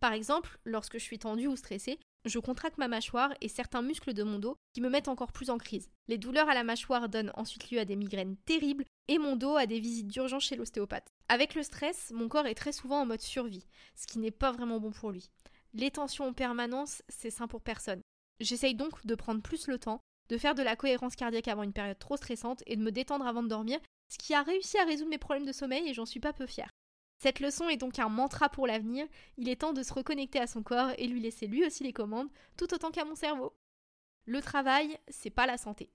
Par 0.00 0.12
exemple, 0.12 0.58
lorsque 0.64 0.98
je 0.98 1.02
suis 1.02 1.18
tendue 1.18 1.48
ou 1.48 1.56
stressée, 1.56 1.98
je 2.24 2.38
contracte 2.38 2.78
ma 2.78 2.88
mâchoire 2.88 3.34
et 3.40 3.48
certains 3.48 3.82
muscles 3.82 4.14
de 4.14 4.22
mon 4.22 4.38
dos 4.38 4.56
qui 4.72 4.80
me 4.80 4.88
mettent 4.88 5.08
encore 5.08 5.32
plus 5.32 5.50
en 5.50 5.58
crise. 5.58 5.90
Les 6.08 6.18
douleurs 6.18 6.48
à 6.48 6.54
la 6.54 6.64
mâchoire 6.64 7.08
donnent 7.08 7.32
ensuite 7.34 7.70
lieu 7.70 7.78
à 7.78 7.84
des 7.84 7.96
migraines 7.96 8.36
terribles 8.44 8.84
et 9.08 9.18
mon 9.18 9.36
dos 9.36 9.56
à 9.56 9.66
des 9.66 9.80
visites 9.80 10.08
d'urgence 10.08 10.44
chez 10.44 10.56
l'ostéopathe. 10.56 11.12
Avec 11.28 11.54
le 11.54 11.62
stress, 11.62 12.10
mon 12.12 12.28
corps 12.28 12.46
est 12.46 12.54
très 12.54 12.72
souvent 12.72 13.00
en 13.00 13.06
mode 13.06 13.20
survie, 13.20 13.66
ce 13.94 14.06
qui 14.06 14.18
n'est 14.18 14.30
pas 14.30 14.52
vraiment 14.52 14.80
bon 14.80 14.90
pour 14.90 15.10
lui. 15.10 15.30
Les 15.74 15.90
tensions 15.90 16.26
en 16.28 16.32
permanence, 16.32 17.02
c'est 17.08 17.30
sain 17.30 17.46
pour 17.46 17.62
personne. 17.62 18.02
J'essaye 18.40 18.74
donc 18.74 19.04
de 19.04 19.14
prendre 19.14 19.42
plus 19.42 19.66
le 19.66 19.78
temps, 19.78 20.00
de 20.28 20.38
faire 20.38 20.54
de 20.54 20.62
la 20.62 20.76
cohérence 20.76 21.16
cardiaque 21.16 21.48
avant 21.48 21.62
une 21.62 21.72
période 21.72 21.98
trop 21.98 22.16
stressante 22.16 22.62
et 22.66 22.76
de 22.76 22.82
me 22.82 22.92
détendre 22.92 23.26
avant 23.26 23.42
de 23.42 23.48
dormir, 23.48 23.78
ce 24.08 24.18
qui 24.18 24.34
a 24.34 24.42
réussi 24.42 24.78
à 24.78 24.84
résoudre 24.84 25.10
mes 25.10 25.18
problèmes 25.18 25.46
de 25.46 25.52
sommeil 25.52 25.88
et 25.88 25.94
j'en 25.94 26.06
suis 26.06 26.20
pas 26.20 26.32
peu 26.32 26.46
fière. 26.46 26.70
Cette 27.20 27.40
leçon 27.40 27.68
est 27.68 27.76
donc 27.76 27.98
un 27.98 28.08
mantra 28.08 28.48
pour 28.48 28.66
l'avenir, 28.66 29.06
il 29.36 29.48
est 29.48 29.56
temps 29.56 29.72
de 29.72 29.82
se 29.82 29.92
reconnecter 29.92 30.38
à 30.38 30.46
son 30.46 30.62
corps 30.62 30.92
et 30.98 31.08
lui 31.08 31.20
laisser 31.20 31.48
lui 31.48 31.66
aussi 31.66 31.82
les 31.82 31.92
commandes, 31.92 32.30
tout 32.56 32.72
autant 32.72 32.90
qu'à 32.90 33.04
mon 33.04 33.16
cerveau. 33.16 33.52
Le 34.24 34.40
travail, 34.40 34.98
c'est 35.08 35.30
pas 35.30 35.46
la 35.46 35.58
santé. 35.58 35.90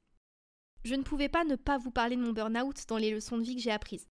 Je 0.84 0.96
ne 0.96 1.04
pouvais 1.04 1.30
pas 1.30 1.46
ne 1.46 1.56
pas 1.56 1.78
vous 1.78 1.92
parler 1.92 2.18
de 2.18 2.22
mon 2.22 2.34
burn-out 2.34 2.84
dans 2.90 2.98
les 2.98 3.12
leçons 3.12 3.38
de 3.38 3.44
vie 3.44 3.56
que 3.56 3.62
j'ai 3.62 3.72
apprises. 3.72 4.08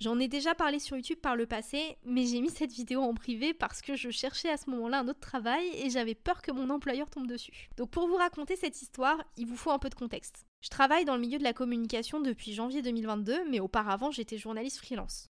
J'en 0.00 0.18
ai 0.18 0.28
déjà 0.28 0.54
parlé 0.54 0.80
sur 0.80 0.96
YouTube 0.96 1.20
par 1.20 1.36
le 1.36 1.46
passé, 1.46 1.96
mais 2.04 2.26
j'ai 2.26 2.40
mis 2.40 2.50
cette 2.50 2.72
vidéo 2.72 3.00
en 3.00 3.14
privé 3.14 3.54
parce 3.54 3.80
que 3.80 3.94
je 3.94 4.10
cherchais 4.10 4.50
à 4.50 4.56
ce 4.56 4.68
moment-là 4.70 5.00
un 5.00 5.08
autre 5.08 5.20
travail 5.20 5.66
et 5.74 5.88
j'avais 5.88 6.16
peur 6.16 6.42
que 6.42 6.50
mon 6.50 6.68
employeur 6.70 7.08
tombe 7.08 7.28
dessus. 7.28 7.68
Donc 7.76 7.90
pour 7.90 8.08
vous 8.08 8.16
raconter 8.16 8.56
cette 8.56 8.82
histoire, 8.82 9.22
il 9.36 9.46
vous 9.46 9.56
faut 9.56 9.70
un 9.70 9.78
peu 9.78 9.88
de 9.88 9.94
contexte. 9.94 10.46
Je 10.60 10.68
travaille 10.68 11.04
dans 11.04 11.14
le 11.14 11.20
milieu 11.20 11.38
de 11.38 11.44
la 11.44 11.52
communication 11.52 12.20
depuis 12.20 12.52
janvier 12.54 12.82
2022, 12.82 13.48
mais 13.48 13.60
auparavant 13.60 14.10
j'étais 14.10 14.36
journaliste 14.36 14.78
freelance. 14.78 15.28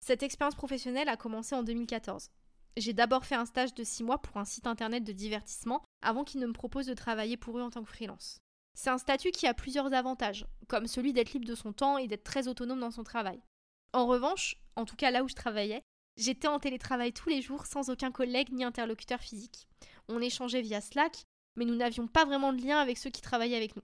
Cette 0.00 0.22
expérience 0.22 0.56
professionnelle 0.56 1.08
a 1.08 1.16
commencé 1.16 1.54
en 1.54 1.62
2014. 1.62 2.30
J'ai 2.76 2.92
d'abord 2.92 3.24
fait 3.24 3.36
un 3.36 3.46
stage 3.46 3.74
de 3.74 3.84
6 3.84 4.04
mois 4.04 4.20
pour 4.20 4.36
un 4.36 4.44
site 4.44 4.66
internet 4.66 5.04
de 5.04 5.12
divertissement 5.12 5.82
avant 6.02 6.24
qu'ils 6.24 6.40
ne 6.40 6.46
me 6.46 6.52
proposent 6.52 6.86
de 6.86 6.94
travailler 6.94 7.36
pour 7.36 7.58
eux 7.58 7.62
en 7.62 7.70
tant 7.70 7.82
que 7.82 7.88
freelance. 7.88 8.40
C'est 8.74 8.90
un 8.90 8.98
statut 8.98 9.30
qui 9.30 9.46
a 9.46 9.54
plusieurs 9.54 9.94
avantages, 9.94 10.46
comme 10.68 10.86
celui 10.86 11.14
d'être 11.14 11.32
libre 11.32 11.46
de 11.46 11.54
son 11.54 11.72
temps 11.72 11.96
et 11.96 12.08
d'être 12.08 12.24
très 12.24 12.46
autonome 12.46 12.80
dans 12.80 12.90
son 12.90 13.04
travail. 13.04 13.40
En 13.92 14.06
revanche, 14.06 14.56
en 14.76 14.84
tout 14.84 14.96
cas 14.96 15.10
là 15.10 15.24
où 15.24 15.28
je 15.28 15.34
travaillais, 15.34 15.82
j'étais 16.16 16.48
en 16.48 16.58
télétravail 16.58 17.12
tous 17.12 17.28
les 17.28 17.42
jours 17.42 17.66
sans 17.66 17.90
aucun 17.90 18.12
collègue 18.12 18.52
ni 18.52 18.64
interlocuteur 18.64 19.20
physique. 19.20 19.68
On 20.08 20.20
échangeait 20.20 20.62
via 20.62 20.80
Slack, 20.80 21.24
mais 21.56 21.64
nous 21.64 21.74
n'avions 21.74 22.06
pas 22.06 22.24
vraiment 22.24 22.52
de 22.52 22.62
lien 22.62 22.78
avec 22.78 22.98
ceux 22.98 23.10
qui 23.10 23.22
travaillaient 23.22 23.56
avec 23.56 23.76
nous. 23.76 23.82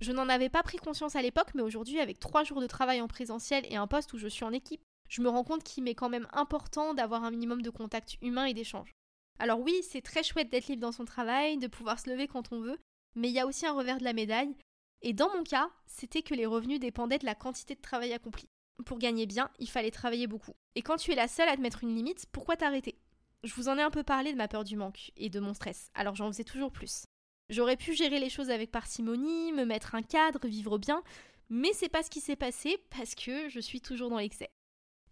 Je 0.00 0.12
n'en 0.12 0.28
avais 0.28 0.50
pas 0.50 0.62
pris 0.62 0.76
conscience 0.76 1.16
à 1.16 1.22
l'époque, 1.22 1.54
mais 1.54 1.62
aujourd'hui, 1.62 2.00
avec 2.00 2.20
trois 2.20 2.44
jours 2.44 2.60
de 2.60 2.66
travail 2.66 3.00
en 3.00 3.08
présentiel 3.08 3.66
et 3.70 3.76
un 3.76 3.86
poste 3.86 4.12
où 4.12 4.18
je 4.18 4.28
suis 4.28 4.44
en 4.44 4.52
équipe, 4.52 4.82
je 5.08 5.22
me 5.22 5.28
rends 5.28 5.44
compte 5.44 5.64
qu'il 5.64 5.84
m'est 5.84 5.94
quand 5.94 6.08
même 6.08 6.28
important 6.32 6.92
d'avoir 6.92 7.24
un 7.24 7.30
minimum 7.30 7.62
de 7.62 7.70
contact 7.70 8.16
humain 8.20 8.44
et 8.44 8.54
d'échange. 8.54 8.92
Alors 9.38 9.60
oui, 9.60 9.74
c'est 9.82 10.02
très 10.02 10.22
chouette 10.22 10.50
d'être 10.50 10.68
libre 10.68 10.82
dans 10.82 10.92
son 10.92 11.04
travail, 11.04 11.58
de 11.58 11.66
pouvoir 11.66 11.98
se 11.98 12.10
lever 12.10 12.26
quand 12.26 12.52
on 12.52 12.60
veut, 12.60 12.78
mais 13.14 13.28
il 13.28 13.34
y 13.34 13.40
a 13.40 13.46
aussi 13.46 13.66
un 13.66 13.72
revers 13.72 13.98
de 13.98 14.04
la 14.04 14.12
médaille, 14.12 14.54
et 15.02 15.12
dans 15.12 15.32
mon 15.34 15.44
cas, 15.44 15.70
c'était 15.86 16.22
que 16.22 16.34
les 16.34 16.46
revenus 16.46 16.80
dépendaient 16.80 17.18
de 17.18 17.26
la 17.26 17.34
quantité 17.34 17.74
de 17.74 17.80
travail 17.80 18.12
accompli. 18.12 18.48
Pour 18.84 18.98
gagner 18.98 19.26
bien, 19.26 19.50
il 19.58 19.68
fallait 19.68 19.90
travailler 19.90 20.26
beaucoup. 20.26 20.54
Et 20.74 20.82
quand 20.82 20.96
tu 20.96 21.12
es 21.12 21.16
la 21.16 21.28
seule 21.28 21.48
à 21.48 21.56
te 21.56 21.60
mettre 21.60 21.82
une 21.82 21.94
limite, 21.94 22.26
pourquoi 22.30 22.56
t'arrêter? 22.56 22.98
Je 23.42 23.54
vous 23.54 23.68
en 23.68 23.78
ai 23.78 23.82
un 23.82 23.90
peu 23.90 24.02
parlé 24.02 24.32
de 24.32 24.36
ma 24.36 24.48
peur 24.48 24.64
du 24.64 24.76
manque 24.76 25.12
et 25.16 25.30
de 25.30 25.40
mon 25.40 25.54
stress, 25.54 25.90
alors 25.94 26.14
j'en 26.14 26.30
faisais 26.30 26.44
toujours 26.44 26.72
plus. 26.72 27.04
J'aurais 27.48 27.76
pu 27.76 27.94
gérer 27.94 28.18
les 28.18 28.28
choses 28.30 28.50
avec 28.50 28.70
parcimonie, 28.70 29.52
me 29.52 29.64
mettre 29.64 29.94
un 29.94 30.02
cadre, 30.02 30.46
vivre 30.46 30.78
bien, 30.78 31.02
mais 31.48 31.72
c'est 31.72 31.88
pas 31.88 32.02
ce 32.02 32.10
qui 32.10 32.20
s'est 32.20 32.36
passé 32.36 32.76
parce 32.90 33.14
que 33.14 33.48
je 33.48 33.60
suis 33.60 33.80
toujours 33.80 34.10
dans 34.10 34.18
l'excès. 34.18 34.50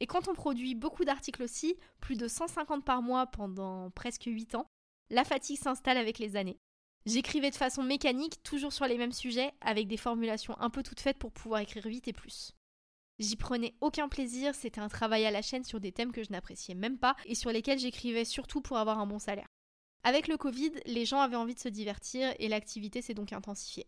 Et 0.00 0.06
quand 0.06 0.26
on 0.26 0.34
produit 0.34 0.74
beaucoup 0.74 1.04
d'articles 1.04 1.42
aussi, 1.42 1.76
plus 2.00 2.16
de 2.16 2.26
150 2.26 2.84
par 2.84 3.02
mois 3.02 3.26
pendant 3.26 3.90
presque 3.90 4.24
8 4.24 4.56
ans, 4.56 4.66
la 5.10 5.24
fatigue 5.24 5.58
s'installe 5.58 5.96
avec 5.96 6.18
les 6.18 6.34
années. 6.36 6.58
J'écrivais 7.06 7.50
de 7.50 7.56
façon 7.56 7.82
mécanique, 7.82 8.42
toujours 8.42 8.72
sur 8.72 8.86
les 8.86 8.98
mêmes 8.98 9.12
sujets, 9.12 9.52
avec 9.60 9.86
des 9.86 9.96
formulations 9.96 10.58
un 10.58 10.70
peu 10.70 10.82
toutes 10.82 11.00
faites 11.00 11.18
pour 11.18 11.32
pouvoir 11.32 11.60
écrire 11.60 11.86
vite 11.86 12.08
et 12.08 12.12
plus. 12.12 12.52
J'y 13.20 13.36
prenais 13.36 13.74
aucun 13.80 14.08
plaisir, 14.08 14.54
c'était 14.54 14.80
un 14.80 14.88
travail 14.88 15.24
à 15.24 15.30
la 15.30 15.42
chaîne 15.42 15.64
sur 15.64 15.78
des 15.78 15.92
thèmes 15.92 16.12
que 16.12 16.24
je 16.24 16.32
n'appréciais 16.32 16.74
même 16.74 16.98
pas 16.98 17.14
et 17.26 17.34
sur 17.34 17.50
lesquels 17.50 17.78
j'écrivais 17.78 18.24
surtout 18.24 18.60
pour 18.60 18.76
avoir 18.76 18.98
un 18.98 19.06
bon 19.06 19.18
salaire. 19.18 19.46
Avec 20.02 20.26
le 20.28 20.36
Covid, 20.36 20.72
les 20.86 21.04
gens 21.04 21.20
avaient 21.20 21.36
envie 21.36 21.54
de 21.54 21.60
se 21.60 21.68
divertir 21.68 22.34
et 22.38 22.48
l'activité 22.48 23.02
s'est 23.02 23.14
donc 23.14 23.32
intensifiée. 23.32 23.86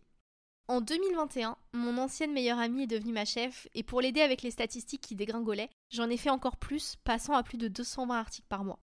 En 0.69 0.81
2021, 0.81 1.57
mon 1.73 1.97
ancienne 1.97 2.33
meilleure 2.33 2.59
amie 2.59 2.83
est 2.83 2.87
devenue 2.87 3.13
ma 3.13 3.23
chef 3.23 3.67
et 3.73 3.83
pour 3.83 4.01
l'aider 4.01 4.21
avec 4.21 4.41
les 4.41 4.51
statistiques 4.51 5.01
qui 5.01 5.15
dégringolaient, 5.15 5.69
j'en 5.91 6.09
ai 6.09 6.17
fait 6.17 6.29
encore 6.29 6.57
plus, 6.57 6.95
passant 7.03 7.33
à 7.33 7.43
plus 7.43 7.57
de 7.57 7.67
220 7.67 8.17
articles 8.17 8.47
par 8.49 8.63
mois. 8.63 8.79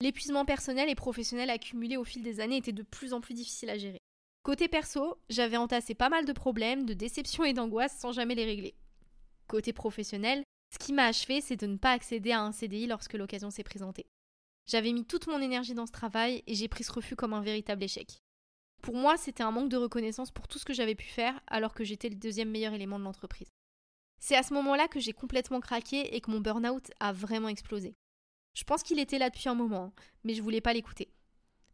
L'épuisement 0.00 0.44
personnel 0.44 0.88
et 0.88 0.94
professionnel 0.94 1.50
accumulé 1.50 1.96
au 1.96 2.04
fil 2.04 2.22
des 2.22 2.40
années 2.40 2.56
était 2.56 2.72
de 2.72 2.82
plus 2.82 3.12
en 3.12 3.20
plus 3.20 3.34
difficile 3.34 3.70
à 3.70 3.78
gérer. 3.78 4.00
Côté 4.42 4.68
perso, 4.68 5.18
j'avais 5.28 5.58
entassé 5.58 5.94
pas 5.94 6.08
mal 6.08 6.24
de 6.24 6.32
problèmes, 6.32 6.86
de 6.86 6.94
déceptions 6.94 7.44
et 7.44 7.52
d'angoisses 7.52 7.98
sans 7.98 8.12
jamais 8.12 8.34
les 8.34 8.46
régler. 8.46 8.74
Côté 9.50 9.72
professionnel, 9.72 10.44
ce 10.72 10.78
qui 10.78 10.92
m'a 10.92 11.06
achevé, 11.06 11.40
c'est 11.40 11.56
de 11.56 11.66
ne 11.66 11.76
pas 11.76 11.90
accéder 11.90 12.30
à 12.30 12.40
un 12.40 12.52
CDI 12.52 12.86
lorsque 12.86 13.14
l'occasion 13.14 13.50
s'est 13.50 13.64
présentée. 13.64 14.06
J'avais 14.68 14.92
mis 14.92 15.04
toute 15.04 15.26
mon 15.26 15.42
énergie 15.42 15.74
dans 15.74 15.86
ce 15.86 15.90
travail 15.90 16.44
et 16.46 16.54
j'ai 16.54 16.68
pris 16.68 16.84
ce 16.84 16.92
refus 16.92 17.16
comme 17.16 17.32
un 17.32 17.40
véritable 17.40 17.82
échec. 17.82 18.20
Pour 18.80 18.94
moi, 18.94 19.16
c'était 19.16 19.42
un 19.42 19.50
manque 19.50 19.68
de 19.68 19.76
reconnaissance 19.76 20.30
pour 20.30 20.46
tout 20.46 20.60
ce 20.60 20.64
que 20.64 20.72
j'avais 20.72 20.94
pu 20.94 21.06
faire 21.06 21.40
alors 21.48 21.74
que 21.74 21.82
j'étais 21.82 22.08
le 22.08 22.14
deuxième 22.14 22.48
meilleur 22.48 22.74
élément 22.74 23.00
de 23.00 23.02
l'entreprise. 23.02 23.48
C'est 24.20 24.36
à 24.36 24.44
ce 24.44 24.54
moment-là 24.54 24.86
que 24.86 25.00
j'ai 25.00 25.12
complètement 25.12 25.58
craqué 25.58 26.14
et 26.14 26.20
que 26.20 26.30
mon 26.30 26.38
burn-out 26.38 26.92
a 27.00 27.12
vraiment 27.12 27.48
explosé. 27.48 27.96
Je 28.54 28.62
pense 28.62 28.84
qu'il 28.84 29.00
était 29.00 29.18
là 29.18 29.30
depuis 29.30 29.48
un 29.48 29.56
moment, 29.56 29.92
mais 30.22 30.34
je 30.34 30.42
voulais 30.42 30.60
pas 30.60 30.74
l'écouter. 30.74 31.10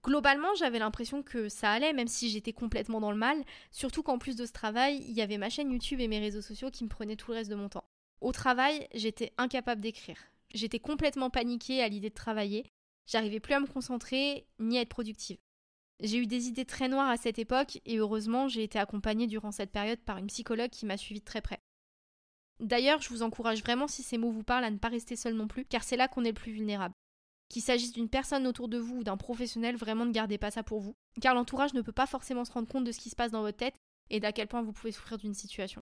Globalement, 0.07 0.55
j'avais 0.55 0.79
l'impression 0.79 1.25
que 1.25 1.49
ça 1.49 1.73
allait, 1.73 1.93
même 1.93 2.07
si 2.07 2.31
j'étais 2.31 2.53
complètement 2.53 3.01
dans 3.01 3.11
le 3.11 3.17
mal, 3.17 3.43
surtout 3.73 4.05
qu'en 4.05 4.19
plus 4.19 4.37
de 4.37 4.47
ce 4.47 4.53
travail, 4.53 5.05
il 5.09 5.15
y 5.15 5.21
avait 5.21 5.37
ma 5.37 5.51
chaîne 5.51 5.73
YouTube 5.73 5.99
et 5.99 6.07
mes 6.07 6.21
réseaux 6.21 6.43
sociaux 6.43 6.71
qui 6.71 6.85
me 6.85 6.89
prenaient 6.89 7.17
tout 7.17 7.33
le 7.33 7.39
reste 7.39 7.51
de 7.51 7.57
mon 7.57 7.69
temps. 7.69 7.83
Au 8.21 8.31
travail, 8.31 8.87
j'étais 8.95 9.33
incapable 9.37 9.81
d'écrire. 9.81 10.17
J'étais 10.55 10.79
complètement 10.79 11.29
paniquée 11.29 11.83
à 11.83 11.89
l'idée 11.89 12.11
de 12.11 12.15
travailler, 12.15 12.71
j'arrivais 13.09 13.41
plus 13.41 13.55
à 13.55 13.61
me 13.61 13.67
concentrer 13.67 14.47
ni 14.61 14.79
à 14.79 14.83
être 14.83 14.91
productive. 14.91 15.39
J'ai 16.01 16.19
eu 16.19 16.27
des 16.27 16.47
idées 16.47 16.65
très 16.65 16.89
noires 16.89 17.11
à 17.11 17.17
cette 17.17 17.41
époque 17.41 17.81
et 17.85 17.99
heureusement, 17.99 18.47
j'ai 18.47 18.63
été 18.63 18.79
accompagnée 18.79 19.27
durant 19.27 19.51
cette 19.51 19.73
période 19.73 19.99
par 19.99 20.19
une 20.19 20.29
psychologue 20.29 20.71
qui 20.71 20.87
m'a 20.87 20.97
suivie 20.97 21.21
de 21.21 21.25
très 21.25 21.41
près. 21.41 21.59
D'ailleurs, 22.61 23.03
je 23.03 23.09
vous 23.09 23.23
encourage 23.23 23.61
vraiment, 23.61 23.89
si 23.89 24.05
ces 24.05 24.19
mots 24.19 24.31
vous 24.31 24.45
parlent, 24.45 24.65
à 24.65 24.71
ne 24.71 24.79
pas 24.79 24.89
rester 24.89 25.17
seul 25.17 25.35
non 25.35 25.49
plus, 25.49 25.65
car 25.65 25.83
c'est 25.83 25.97
là 25.97 26.07
qu'on 26.07 26.25
est 26.25 26.29
le 26.29 26.35
plus 26.35 26.53
vulnérable. 26.53 26.95
Qu'il 27.49 27.63
s'agisse 27.63 27.93
d'une 27.93 28.09
personne 28.09 28.47
autour 28.47 28.69
de 28.69 28.79
vous 28.79 28.99
ou 28.99 29.05
d'un 29.05 29.17
professionnel, 29.17 29.77
vraiment 29.77 30.05
ne 30.05 30.13
gardez 30.13 30.39
pas 30.39 30.51
ça 30.51 30.63
pour 30.63 30.81
vous, 30.81 30.95
car 31.21 31.35
l'entourage 31.35 31.75
ne 31.75 31.83
peut 31.83 31.93
pas 31.93 32.07
forcément 32.07 32.45
se 32.45 32.53
rendre 32.53 32.69
compte 32.69 32.85
de 32.85 32.93
ce 32.93 32.99
qui 32.99 33.11
se 33.11 33.17
passe 33.17 33.31
dans 33.31 33.43
votre 33.43 33.59
tête 33.59 33.77
et 34.11 34.21
d'à 34.21 34.33
quel 34.33 34.49
point 34.49 34.63
vous 34.63 34.73
pouvez 34.73 34.93
souffrir 34.93 35.19
d'une 35.19 35.35
situation. 35.35 35.81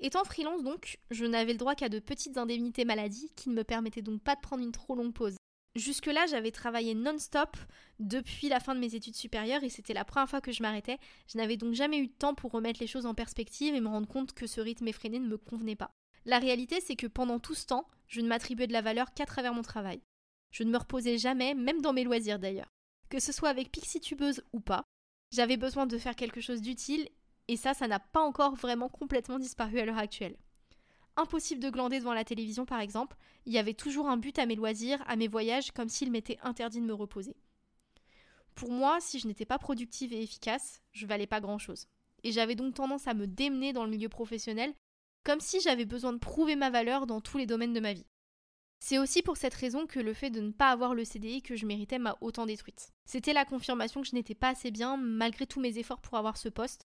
Étant 0.00 0.24
freelance 0.24 0.62
donc, 0.62 0.98
je 1.10 1.24
n'avais 1.24 1.52
le 1.52 1.58
droit 1.58 1.74
qu'à 1.74 1.88
de 1.88 1.98
petites 1.98 2.36
indemnités 2.36 2.84
maladie 2.84 3.30
qui 3.36 3.48
ne 3.48 3.54
me 3.54 3.64
permettaient 3.64 4.02
donc 4.02 4.22
pas 4.22 4.34
de 4.34 4.40
prendre 4.40 4.62
une 4.62 4.72
trop 4.72 4.94
longue 4.94 5.14
pause. 5.14 5.36
Jusque-là, 5.76 6.26
j'avais 6.26 6.52
travaillé 6.52 6.94
non-stop 6.94 7.56
depuis 7.98 8.48
la 8.48 8.60
fin 8.60 8.76
de 8.76 8.80
mes 8.80 8.94
études 8.94 9.16
supérieures 9.16 9.64
et 9.64 9.70
c'était 9.70 9.94
la 9.94 10.04
première 10.04 10.28
fois 10.28 10.40
que 10.40 10.52
je 10.52 10.62
m'arrêtais. 10.62 10.98
Je 11.26 11.36
n'avais 11.36 11.56
donc 11.56 11.74
jamais 11.74 11.98
eu 11.98 12.06
de 12.06 12.12
temps 12.12 12.34
pour 12.34 12.52
remettre 12.52 12.80
les 12.80 12.86
choses 12.86 13.06
en 13.06 13.14
perspective 13.14 13.74
et 13.74 13.80
me 13.80 13.88
rendre 13.88 14.06
compte 14.06 14.34
que 14.34 14.46
ce 14.46 14.60
rythme 14.60 14.86
effréné 14.86 15.18
ne 15.18 15.26
me 15.26 15.36
convenait 15.36 15.74
pas. 15.74 15.90
La 16.26 16.38
réalité, 16.38 16.80
c'est 16.80 16.96
que 16.96 17.08
pendant 17.08 17.40
tout 17.40 17.54
ce 17.54 17.66
temps, 17.66 17.88
je 18.06 18.20
ne 18.20 18.28
m'attribuais 18.28 18.68
de 18.68 18.72
la 18.72 18.82
valeur 18.82 19.14
qu'à 19.14 19.26
travers 19.26 19.52
mon 19.52 19.62
travail. 19.62 20.00
Je 20.54 20.62
ne 20.62 20.70
me 20.70 20.78
reposais 20.78 21.18
jamais, 21.18 21.52
même 21.52 21.80
dans 21.80 21.92
mes 21.92 22.04
loisirs 22.04 22.38
d'ailleurs. 22.38 22.70
Que 23.08 23.18
ce 23.18 23.32
soit 23.32 23.48
avec 23.48 23.72
Pixie 23.72 23.98
Tubeuse 23.98 24.44
ou 24.52 24.60
pas, 24.60 24.84
j'avais 25.32 25.56
besoin 25.56 25.84
de 25.84 25.98
faire 25.98 26.14
quelque 26.14 26.40
chose 26.40 26.62
d'utile 26.62 27.08
et 27.48 27.56
ça, 27.56 27.74
ça 27.74 27.88
n'a 27.88 27.98
pas 27.98 28.20
encore 28.20 28.54
vraiment 28.54 28.88
complètement 28.88 29.40
disparu 29.40 29.80
à 29.80 29.84
l'heure 29.84 29.98
actuelle. 29.98 30.36
Impossible 31.16 31.60
de 31.60 31.70
glander 31.70 31.98
devant 31.98 32.14
la 32.14 32.22
télévision 32.22 32.66
par 32.66 32.78
exemple, 32.78 33.16
il 33.46 33.52
y 33.52 33.58
avait 33.58 33.74
toujours 33.74 34.08
un 34.08 34.16
but 34.16 34.38
à 34.38 34.46
mes 34.46 34.54
loisirs, 34.54 35.02
à 35.08 35.16
mes 35.16 35.26
voyages, 35.26 35.72
comme 35.72 35.88
s'il 35.88 36.12
m'était 36.12 36.38
interdit 36.44 36.80
de 36.80 36.86
me 36.86 36.94
reposer. 36.94 37.34
Pour 38.54 38.70
moi, 38.70 38.98
si 39.00 39.18
je 39.18 39.26
n'étais 39.26 39.46
pas 39.46 39.58
productive 39.58 40.12
et 40.12 40.22
efficace, 40.22 40.82
je 40.92 41.04
valais 41.04 41.26
pas 41.26 41.40
grand-chose. 41.40 41.88
Et 42.22 42.30
j'avais 42.30 42.54
donc 42.54 42.74
tendance 42.74 43.08
à 43.08 43.14
me 43.14 43.26
démener 43.26 43.72
dans 43.72 43.84
le 43.84 43.90
milieu 43.90 44.08
professionnel, 44.08 44.72
comme 45.24 45.40
si 45.40 45.60
j'avais 45.60 45.84
besoin 45.84 46.12
de 46.12 46.18
prouver 46.18 46.54
ma 46.54 46.70
valeur 46.70 47.08
dans 47.08 47.20
tous 47.20 47.38
les 47.38 47.46
domaines 47.46 47.72
de 47.72 47.80
ma 47.80 47.92
vie. 47.92 48.06
C'est 48.86 48.98
aussi 48.98 49.22
pour 49.22 49.38
cette 49.38 49.54
raison 49.54 49.86
que 49.86 49.98
le 49.98 50.12
fait 50.12 50.28
de 50.28 50.42
ne 50.42 50.50
pas 50.50 50.70
avoir 50.70 50.94
le 50.94 51.06
CDI 51.06 51.40
que 51.40 51.56
je 51.56 51.64
méritais 51.64 51.98
m'a 51.98 52.18
autant 52.20 52.44
détruite. 52.44 52.92
C'était 53.06 53.32
la 53.32 53.46
confirmation 53.46 54.02
que 54.02 54.06
je 54.06 54.14
n'étais 54.14 54.34
pas 54.34 54.50
assez 54.50 54.70
bien 54.70 54.98
malgré 54.98 55.46
tous 55.46 55.58
mes 55.58 55.78
efforts 55.78 56.02
pour 56.02 56.18
avoir 56.18 56.36
ce 56.36 56.50
poste, 56.50 56.82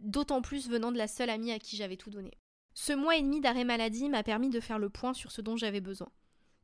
d'autant 0.00 0.42
plus 0.42 0.68
venant 0.68 0.90
de 0.90 0.98
la 0.98 1.06
seule 1.06 1.30
amie 1.30 1.52
à 1.52 1.60
qui 1.60 1.76
j'avais 1.76 1.96
tout 1.96 2.10
donné. 2.10 2.32
Ce 2.74 2.92
mois 2.92 3.14
et 3.14 3.22
demi 3.22 3.40
d'arrêt 3.40 3.62
maladie 3.62 4.08
m'a 4.08 4.24
permis 4.24 4.50
de 4.50 4.58
faire 4.58 4.80
le 4.80 4.90
point 4.90 5.14
sur 5.14 5.30
ce 5.30 5.40
dont 5.40 5.56
j'avais 5.56 5.80
besoin. 5.80 6.08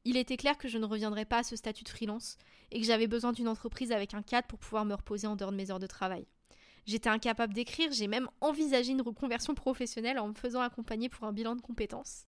Il 0.04 0.16
était 0.16 0.36
clair 0.36 0.58
que 0.58 0.66
je 0.66 0.78
ne 0.78 0.84
reviendrais 0.84 1.26
pas 1.26 1.38
à 1.38 1.44
ce 1.44 1.54
statut 1.54 1.84
de 1.84 1.88
freelance 1.88 2.36
et 2.72 2.80
que 2.80 2.86
j'avais 2.86 3.06
besoin 3.06 3.30
d'une 3.30 3.46
entreprise 3.46 3.92
avec 3.92 4.14
un 4.14 4.22
cadre 4.22 4.48
pour 4.48 4.58
pouvoir 4.58 4.84
me 4.84 4.94
reposer 4.94 5.28
en 5.28 5.36
dehors 5.36 5.52
de 5.52 5.56
mes 5.58 5.70
heures 5.70 5.78
de 5.78 5.86
travail. 5.86 6.26
J'étais 6.86 7.08
incapable 7.08 7.54
d'écrire, 7.54 7.92
j'ai 7.92 8.08
même 8.08 8.28
envisagé 8.40 8.90
une 8.90 9.02
reconversion 9.02 9.54
professionnelle 9.54 10.18
en 10.18 10.26
me 10.26 10.34
faisant 10.34 10.60
accompagner 10.60 11.08
pour 11.08 11.24
un 11.24 11.32
bilan 11.32 11.54
de 11.54 11.62
compétences. 11.62 12.24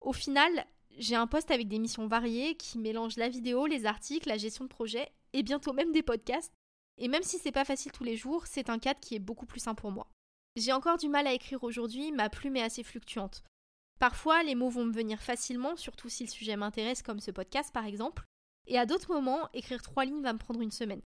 Au 0.00 0.12
final, 0.12 0.64
j'ai 0.98 1.14
un 1.14 1.26
poste 1.26 1.50
avec 1.50 1.68
des 1.68 1.78
missions 1.78 2.08
variées 2.08 2.56
qui 2.56 2.78
mélangent 2.78 3.16
la 3.16 3.28
vidéo, 3.28 3.66
les 3.66 3.86
articles, 3.86 4.28
la 4.28 4.36
gestion 4.36 4.64
de 4.64 4.68
projet 4.68 5.08
et 5.32 5.42
bientôt 5.42 5.72
même 5.72 5.92
des 5.92 6.02
podcasts. 6.02 6.52
Et 6.98 7.08
même 7.08 7.22
si 7.22 7.38
c'est 7.38 7.52
pas 7.52 7.64
facile 7.64 7.92
tous 7.92 8.04
les 8.04 8.16
jours, 8.16 8.46
c'est 8.46 8.70
un 8.70 8.78
cadre 8.78 9.00
qui 9.00 9.14
est 9.14 9.20
beaucoup 9.20 9.46
plus 9.46 9.60
sain 9.60 9.74
pour 9.74 9.92
moi. 9.92 10.08
J'ai 10.56 10.72
encore 10.72 10.98
du 10.98 11.08
mal 11.08 11.28
à 11.28 11.32
écrire 11.32 11.62
aujourd'hui, 11.62 12.10
ma 12.10 12.28
plume 12.28 12.56
est 12.56 12.62
assez 12.62 12.82
fluctuante. 12.82 13.44
Parfois, 14.00 14.42
les 14.42 14.56
mots 14.56 14.70
vont 14.70 14.84
me 14.84 14.92
venir 14.92 15.22
facilement, 15.22 15.76
surtout 15.76 16.08
si 16.08 16.24
le 16.24 16.30
sujet 16.30 16.56
m'intéresse, 16.56 17.02
comme 17.02 17.20
ce 17.20 17.30
podcast 17.30 17.72
par 17.72 17.86
exemple, 17.86 18.24
et 18.66 18.78
à 18.78 18.86
d'autres 18.86 19.12
moments, 19.12 19.48
écrire 19.54 19.82
trois 19.82 20.04
lignes 20.04 20.22
va 20.22 20.32
me 20.32 20.38
prendre 20.38 20.60
une 20.60 20.72
semaine. 20.72 21.02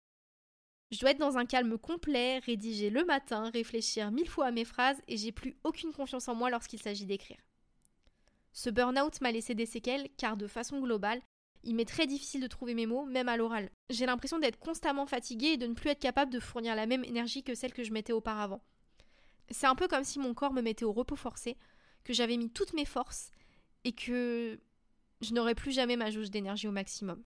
Je 0.91 0.99
dois 0.99 1.11
être 1.11 1.19
dans 1.19 1.37
un 1.37 1.45
calme 1.45 1.77
complet, 1.77 2.39
rédiger 2.39 2.89
le 2.89 3.05
matin, 3.05 3.49
réfléchir 3.49 4.11
mille 4.11 4.29
fois 4.29 4.47
à 4.47 4.51
mes 4.51 4.65
phrases, 4.65 5.01
et 5.07 5.17
j'ai 5.17 5.31
plus 5.31 5.57
aucune 5.63 5.93
confiance 5.93 6.27
en 6.27 6.35
moi 6.35 6.49
lorsqu'il 6.49 6.81
s'agit 6.81 7.05
d'écrire. 7.05 7.39
Ce 8.53 8.69
burn-out 8.69 9.21
m'a 9.21 9.31
laissé 9.31 9.55
des 9.55 9.65
séquelles, 9.65 10.09
car 10.17 10.37
de 10.37 10.47
façon 10.47 10.81
globale, 10.81 11.21
il 11.63 11.75
m'est 11.75 11.85
très 11.85 12.07
difficile 12.07 12.41
de 12.41 12.47
trouver 12.47 12.73
mes 12.73 12.85
mots, 12.85 13.05
même 13.05 13.29
à 13.29 13.37
l'oral. 13.37 13.69
J'ai 13.89 14.05
l'impression 14.05 14.39
d'être 14.39 14.59
constamment 14.59 15.05
fatiguée 15.05 15.53
et 15.53 15.57
de 15.57 15.67
ne 15.67 15.73
plus 15.73 15.89
être 15.89 15.99
capable 15.99 16.31
de 16.31 16.39
fournir 16.39 16.75
la 16.75 16.87
même 16.87 17.03
énergie 17.03 17.43
que 17.43 17.55
celle 17.55 17.73
que 17.73 17.83
je 17.83 17.93
mettais 17.93 18.13
auparavant. 18.13 18.63
C'est 19.49 19.67
un 19.67 19.75
peu 19.75 19.87
comme 19.87 20.03
si 20.03 20.19
mon 20.19 20.33
corps 20.33 20.53
me 20.53 20.61
mettait 20.61 20.85
au 20.85 20.93
repos 20.93 21.15
forcé, 21.15 21.57
que 22.03 22.13
j'avais 22.13 22.37
mis 22.37 22.49
toutes 22.49 22.73
mes 22.73 22.85
forces 22.85 23.31
et 23.83 23.93
que 23.93 24.59
je 25.21 25.33
n'aurais 25.33 25.55
plus 25.55 25.71
jamais 25.71 25.97
ma 25.97 26.09
jauge 26.09 26.31
d'énergie 26.31 26.67
au 26.67 26.71
maximum. 26.71 27.23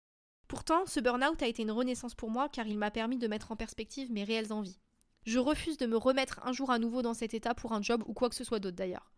Pourtant, 0.48 0.86
ce 0.86 1.00
burn-out 1.00 1.42
a 1.42 1.48
été 1.48 1.64
une 1.64 1.72
renaissance 1.72 2.14
pour 2.14 2.30
moi 2.30 2.50
car 2.50 2.68
il 2.68 2.78
m'a 2.78 2.92
permis 2.92 3.18
de 3.18 3.28
mettre 3.28 3.52
en 3.52 3.56
perspective 3.56 4.12
mes 4.12 4.24
réelles 4.24 4.52
envies. 4.52 4.80
Je 5.26 5.40
refuse 5.40 5.78
de 5.78 5.88
me 5.88 5.98
remettre 5.98 6.40
un 6.46 6.52
jour 6.52 6.70
à 6.72 6.78
nouveau 6.78 7.02
dans 7.02 7.14
cet 7.14 7.34
état 7.34 7.56
pour 7.56 7.74
un 7.74 7.82
job 7.82 8.04
ou 8.06 8.14
quoi 8.14 8.30
que 8.30 8.36
ce 8.36 8.44
soit 8.44 8.60
d'autre 8.60 8.76
d'ailleurs. 8.76 9.12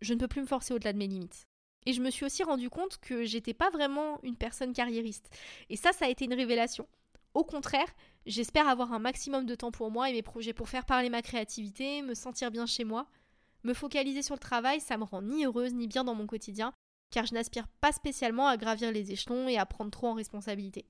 Je 0.00 0.14
ne 0.14 0.18
peux 0.18 0.28
plus 0.28 0.42
me 0.42 0.46
forcer 0.46 0.74
au-delà 0.74 0.92
de 0.92 0.98
mes 0.98 1.06
limites. 1.06 1.46
Et 1.86 1.92
je 1.92 2.00
me 2.00 2.10
suis 2.10 2.24
aussi 2.24 2.42
rendu 2.42 2.70
compte 2.70 2.98
que 2.98 3.24
j'étais 3.24 3.54
pas 3.54 3.70
vraiment 3.70 4.18
une 4.22 4.36
personne 4.36 4.72
carriériste. 4.72 5.28
Et 5.68 5.76
ça, 5.76 5.92
ça 5.92 6.06
a 6.06 6.08
été 6.08 6.24
une 6.24 6.34
révélation. 6.34 6.88
Au 7.34 7.44
contraire, 7.44 7.92
J'espère 8.26 8.68
avoir 8.68 8.92
un 8.94 8.98
maximum 8.98 9.44
de 9.44 9.54
temps 9.54 9.70
pour 9.70 9.90
moi 9.90 10.08
et 10.08 10.14
mes 10.14 10.22
projets 10.22 10.54
pour 10.54 10.70
faire 10.70 10.86
parler 10.86 11.10
ma 11.10 11.20
créativité, 11.20 12.00
me 12.00 12.14
sentir 12.14 12.50
bien 12.50 12.64
chez 12.64 12.84
moi. 12.84 13.06
Me 13.64 13.74
focaliser 13.74 14.22
sur 14.22 14.34
le 14.34 14.40
travail, 14.40 14.80
ça 14.80 14.96
me 14.96 15.04
rend 15.04 15.20
ni 15.20 15.44
heureuse 15.44 15.74
ni 15.74 15.86
bien 15.86 16.04
dans 16.04 16.14
mon 16.14 16.26
quotidien, 16.26 16.72
car 17.10 17.26
je 17.26 17.34
n'aspire 17.34 17.68
pas 17.80 17.92
spécialement 17.92 18.46
à 18.46 18.56
gravir 18.56 18.92
les 18.92 19.12
échelons 19.12 19.46
et 19.46 19.58
à 19.58 19.66
prendre 19.66 19.90
trop 19.90 20.08
en 20.08 20.14
responsabilité. 20.14 20.86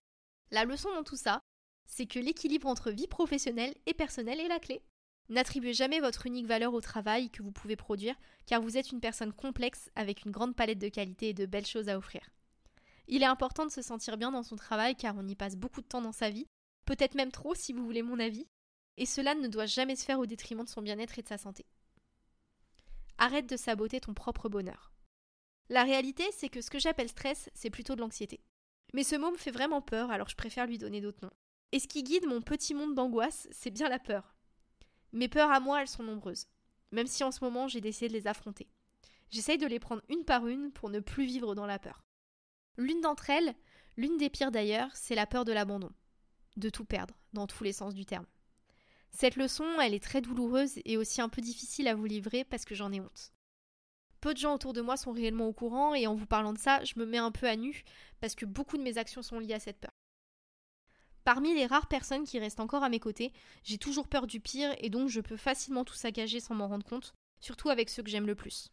La 0.52 0.64
leçon 0.64 0.90
dans 0.94 1.02
tout 1.02 1.16
ça, 1.16 1.40
c'est 1.86 2.06
que 2.06 2.20
l'équilibre 2.20 2.68
entre 2.68 2.92
vie 2.92 3.08
professionnelle 3.08 3.74
et 3.86 3.94
personnelle 3.94 4.40
est 4.40 4.48
la 4.48 4.60
clé. 4.60 4.80
N'attribuez 5.28 5.72
jamais 5.72 6.00
votre 6.00 6.26
unique 6.26 6.46
valeur 6.46 6.74
au 6.74 6.80
travail 6.80 7.30
que 7.30 7.42
vous 7.42 7.52
pouvez 7.52 7.76
produire, 7.76 8.16
car 8.46 8.60
vous 8.60 8.76
êtes 8.76 8.92
une 8.92 9.00
personne 9.00 9.32
complexe 9.32 9.90
avec 9.94 10.24
une 10.24 10.32
grande 10.32 10.54
palette 10.54 10.78
de 10.78 10.88
qualités 10.88 11.30
et 11.30 11.34
de 11.34 11.46
belles 11.46 11.66
choses 11.66 11.88
à 11.88 11.96
offrir. 11.96 12.28
Il 13.08 13.22
est 13.22 13.26
important 13.26 13.66
de 13.66 13.70
se 13.70 13.82
sentir 13.82 14.16
bien 14.16 14.32
dans 14.32 14.42
son 14.42 14.56
travail 14.56 14.96
car 14.96 15.14
on 15.16 15.26
y 15.26 15.34
passe 15.34 15.56
beaucoup 15.56 15.80
de 15.80 15.86
temps 15.86 16.02
dans 16.02 16.12
sa 16.12 16.30
vie 16.30 16.46
peut-être 16.84 17.14
même 17.14 17.32
trop 17.32 17.54
si 17.54 17.72
vous 17.72 17.84
voulez 17.84 18.02
mon 18.02 18.18
avis, 18.18 18.46
et 18.96 19.06
cela 19.06 19.34
ne 19.34 19.48
doit 19.48 19.66
jamais 19.66 19.96
se 19.96 20.04
faire 20.04 20.18
au 20.18 20.26
détriment 20.26 20.64
de 20.64 20.68
son 20.68 20.82
bien-être 20.82 21.18
et 21.18 21.22
de 21.22 21.28
sa 21.28 21.38
santé. 21.38 21.66
Arrête 23.18 23.48
de 23.48 23.56
saboter 23.56 24.00
ton 24.00 24.14
propre 24.14 24.48
bonheur. 24.48 24.92
La 25.68 25.84
réalité, 25.84 26.24
c'est 26.32 26.48
que 26.48 26.60
ce 26.60 26.70
que 26.70 26.78
j'appelle 26.78 27.08
stress, 27.08 27.48
c'est 27.54 27.70
plutôt 27.70 27.94
de 27.94 28.00
l'anxiété. 28.00 28.40
Mais 28.92 29.02
ce 29.02 29.16
mot 29.16 29.30
me 29.30 29.36
fait 29.36 29.50
vraiment 29.50 29.82
peur, 29.82 30.10
alors 30.10 30.28
je 30.28 30.36
préfère 30.36 30.66
lui 30.66 30.78
donner 30.78 31.00
d'autres 31.00 31.24
noms. 31.24 31.32
Et 31.72 31.78
ce 31.80 31.88
qui 31.88 32.02
guide 32.02 32.26
mon 32.26 32.42
petit 32.42 32.74
monde 32.74 32.94
d'angoisse, 32.94 33.48
c'est 33.50 33.70
bien 33.70 33.88
la 33.88 33.98
peur. 33.98 34.33
Mes 35.14 35.28
peurs 35.28 35.50
à 35.50 35.60
moi, 35.60 35.80
elles 35.80 35.88
sont 35.88 36.02
nombreuses, 36.02 36.48
même 36.90 37.06
si 37.06 37.24
en 37.24 37.30
ce 37.30 37.42
moment 37.42 37.68
j'ai 37.68 37.80
décidé 37.80 38.08
de 38.08 38.12
les 38.12 38.26
affronter. 38.26 38.68
J'essaye 39.30 39.58
de 39.58 39.66
les 39.66 39.78
prendre 39.78 40.02
une 40.08 40.24
par 40.24 40.46
une 40.46 40.72
pour 40.72 40.90
ne 40.90 41.00
plus 41.00 41.24
vivre 41.24 41.54
dans 41.54 41.66
la 41.66 41.78
peur. 41.78 42.04
L'une 42.76 43.00
d'entre 43.00 43.30
elles, 43.30 43.54
l'une 43.96 44.16
des 44.16 44.28
pires 44.28 44.50
d'ailleurs, 44.50 44.90
c'est 44.94 45.14
la 45.14 45.26
peur 45.26 45.44
de 45.44 45.52
l'abandon 45.52 45.90
de 46.56 46.70
tout 46.70 46.84
perdre, 46.84 47.14
dans 47.32 47.46
tous 47.46 47.64
les 47.64 47.72
sens 47.72 47.94
du 47.94 48.04
terme. 48.04 48.26
Cette 49.10 49.36
leçon, 49.36 49.64
elle 49.80 49.94
est 49.94 50.02
très 50.02 50.20
douloureuse 50.20 50.80
et 50.84 50.96
aussi 50.96 51.20
un 51.20 51.28
peu 51.28 51.40
difficile 51.40 51.88
à 51.88 51.94
vous 51.94 52.04
livrer 52.04 52.44
parce 52.44 52.64
que 52.64 52.74
j'en 52.74 52.92
ai 52.92 53.00
honte. 53.00 53.32
Peu 54.20 54.34
de 54.34 54.38
gens 54.38 54.54
autour 54.54 54.72
de 54.72 54.80
moi 54.80 54.96
sont 54.96 55.12
réellement 55.12 55.46
au 55.46 55.52
courant 55.52 55.94
et 55.94 56.06
en 56.06 56.14
vous 56.14 56.26
parlant 56.26 56.52
de 56.52 56.58
ça, 56.58 56.82
je 56.84 56.98
me 56.98 57.06
mets 57.06 57.18
un 57.18 57.30
peu 57.30 57.46
à 57.46 57.56
nu 57.56 57.84
parce 58.20 58.34
que 58.34 58.46
beaucoup 58.46 58.78
de 58.78 58.82
mes 58.82 58.98
actions 58.98 59.22
sont 59.22 59.38
liées 59.38 59.54
à 59.54 59.60
cette 59.60 59.78
peur. 59.78 59.92
Parmi 61.24 61.54
les 61.54 61.66
rares 61.66 61.86
personnes 61.86 62.24
qui 62.24 62.38
restent 62.38 62.60
encore 62.60 62.84
à 62.84 62.90
mes 62.90 63.00
côtés, 63.00 63.32
j'ai 63.62 63.78
toujours 63.78 64.08
peur 64.08 64.26
du 64.26 64.40
pire 64.40 64.74
et 64.78 64.90
donc 64.90 65.08
je 65.08 65.22
peux 65.22 65.38
facilement 65.38 65.84
tout 65.84 65.94
saccager 65.94 66.38
sans 66.38 66.54
m'en 66.54 66.68
rendre 66.68 66.84
compte, 66.84 67.14
surtout 67.40 67.70
avec 67.70 67.88
ceux 67.88 68.02
que 68.02 68.10
j'aime 68.10 68.26
le 68.26 68.34
plus. 68.34 68.70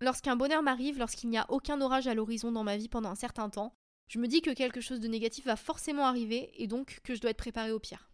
Lorsqu'un 0.00 0.36
bonheur 0.36 0.62
m'arrive, 0.62 0.98
lorsqu'il 0.98 1.28
n'y 1.28 1.38
a 1.38 1.46
aucun 1.50 1.80
orage 1.80 2.06
à 2.06 2.14
l'horizon 2.14 2.52
dans 2.52 2.64
ma 2.64 2.76
vie 2.76 2.88
pendant 2.88 3.10
un 3.10 3.14
certain 3.14 3.50
temps, 3.50 3.74
je 4.08 4.18
me 4.18 4.26
dis 4.26 4.40
que 4.40 4.54
quelque 4.54 4.80
chose 4.80 5.00
de 5.00 5.08
négatif 5.08 5.44
va 5.44 5.56
forcément 5.56 6.06
arriver 6.06 6.50
et 6.54 6.66
donc 6.66 7.00
que 7.04 7.14
je 7.14 7.20
dois 7.20 7.30
être 7.30 7.36
préparée 7.36 7.72
au 7.72 7.78
pire. 7.78 8.08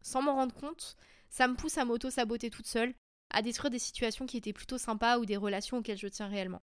Sans 0.00 0.22
m'en 0.22 0.34
rendre 0.34 0.54
compte, 0.54 0.96
ça 1.28 1.48
me 1.48 1.56
pousse 1.56 1.78
à 1.78 1.84
m'auto-saboter 1.84 2.50
toute 2.50 2.66
seule, 2.66 2.94
à 3.30 3.42
détruire 3.42 3.70
des 3.70 3.80
situations 3.80 4.26
qui 4.26 4.36
étaient 4.36 4.52
plutôt 4.52 4.78
sympas 4.78 5.18
ou 5.18 5.26
des 5.26 5.36
relations 5.36 5.78
auxquelles 5.78 5.98
je 5.98 6.06
tiens 6.06 6.28
réellement. 6.28 6.62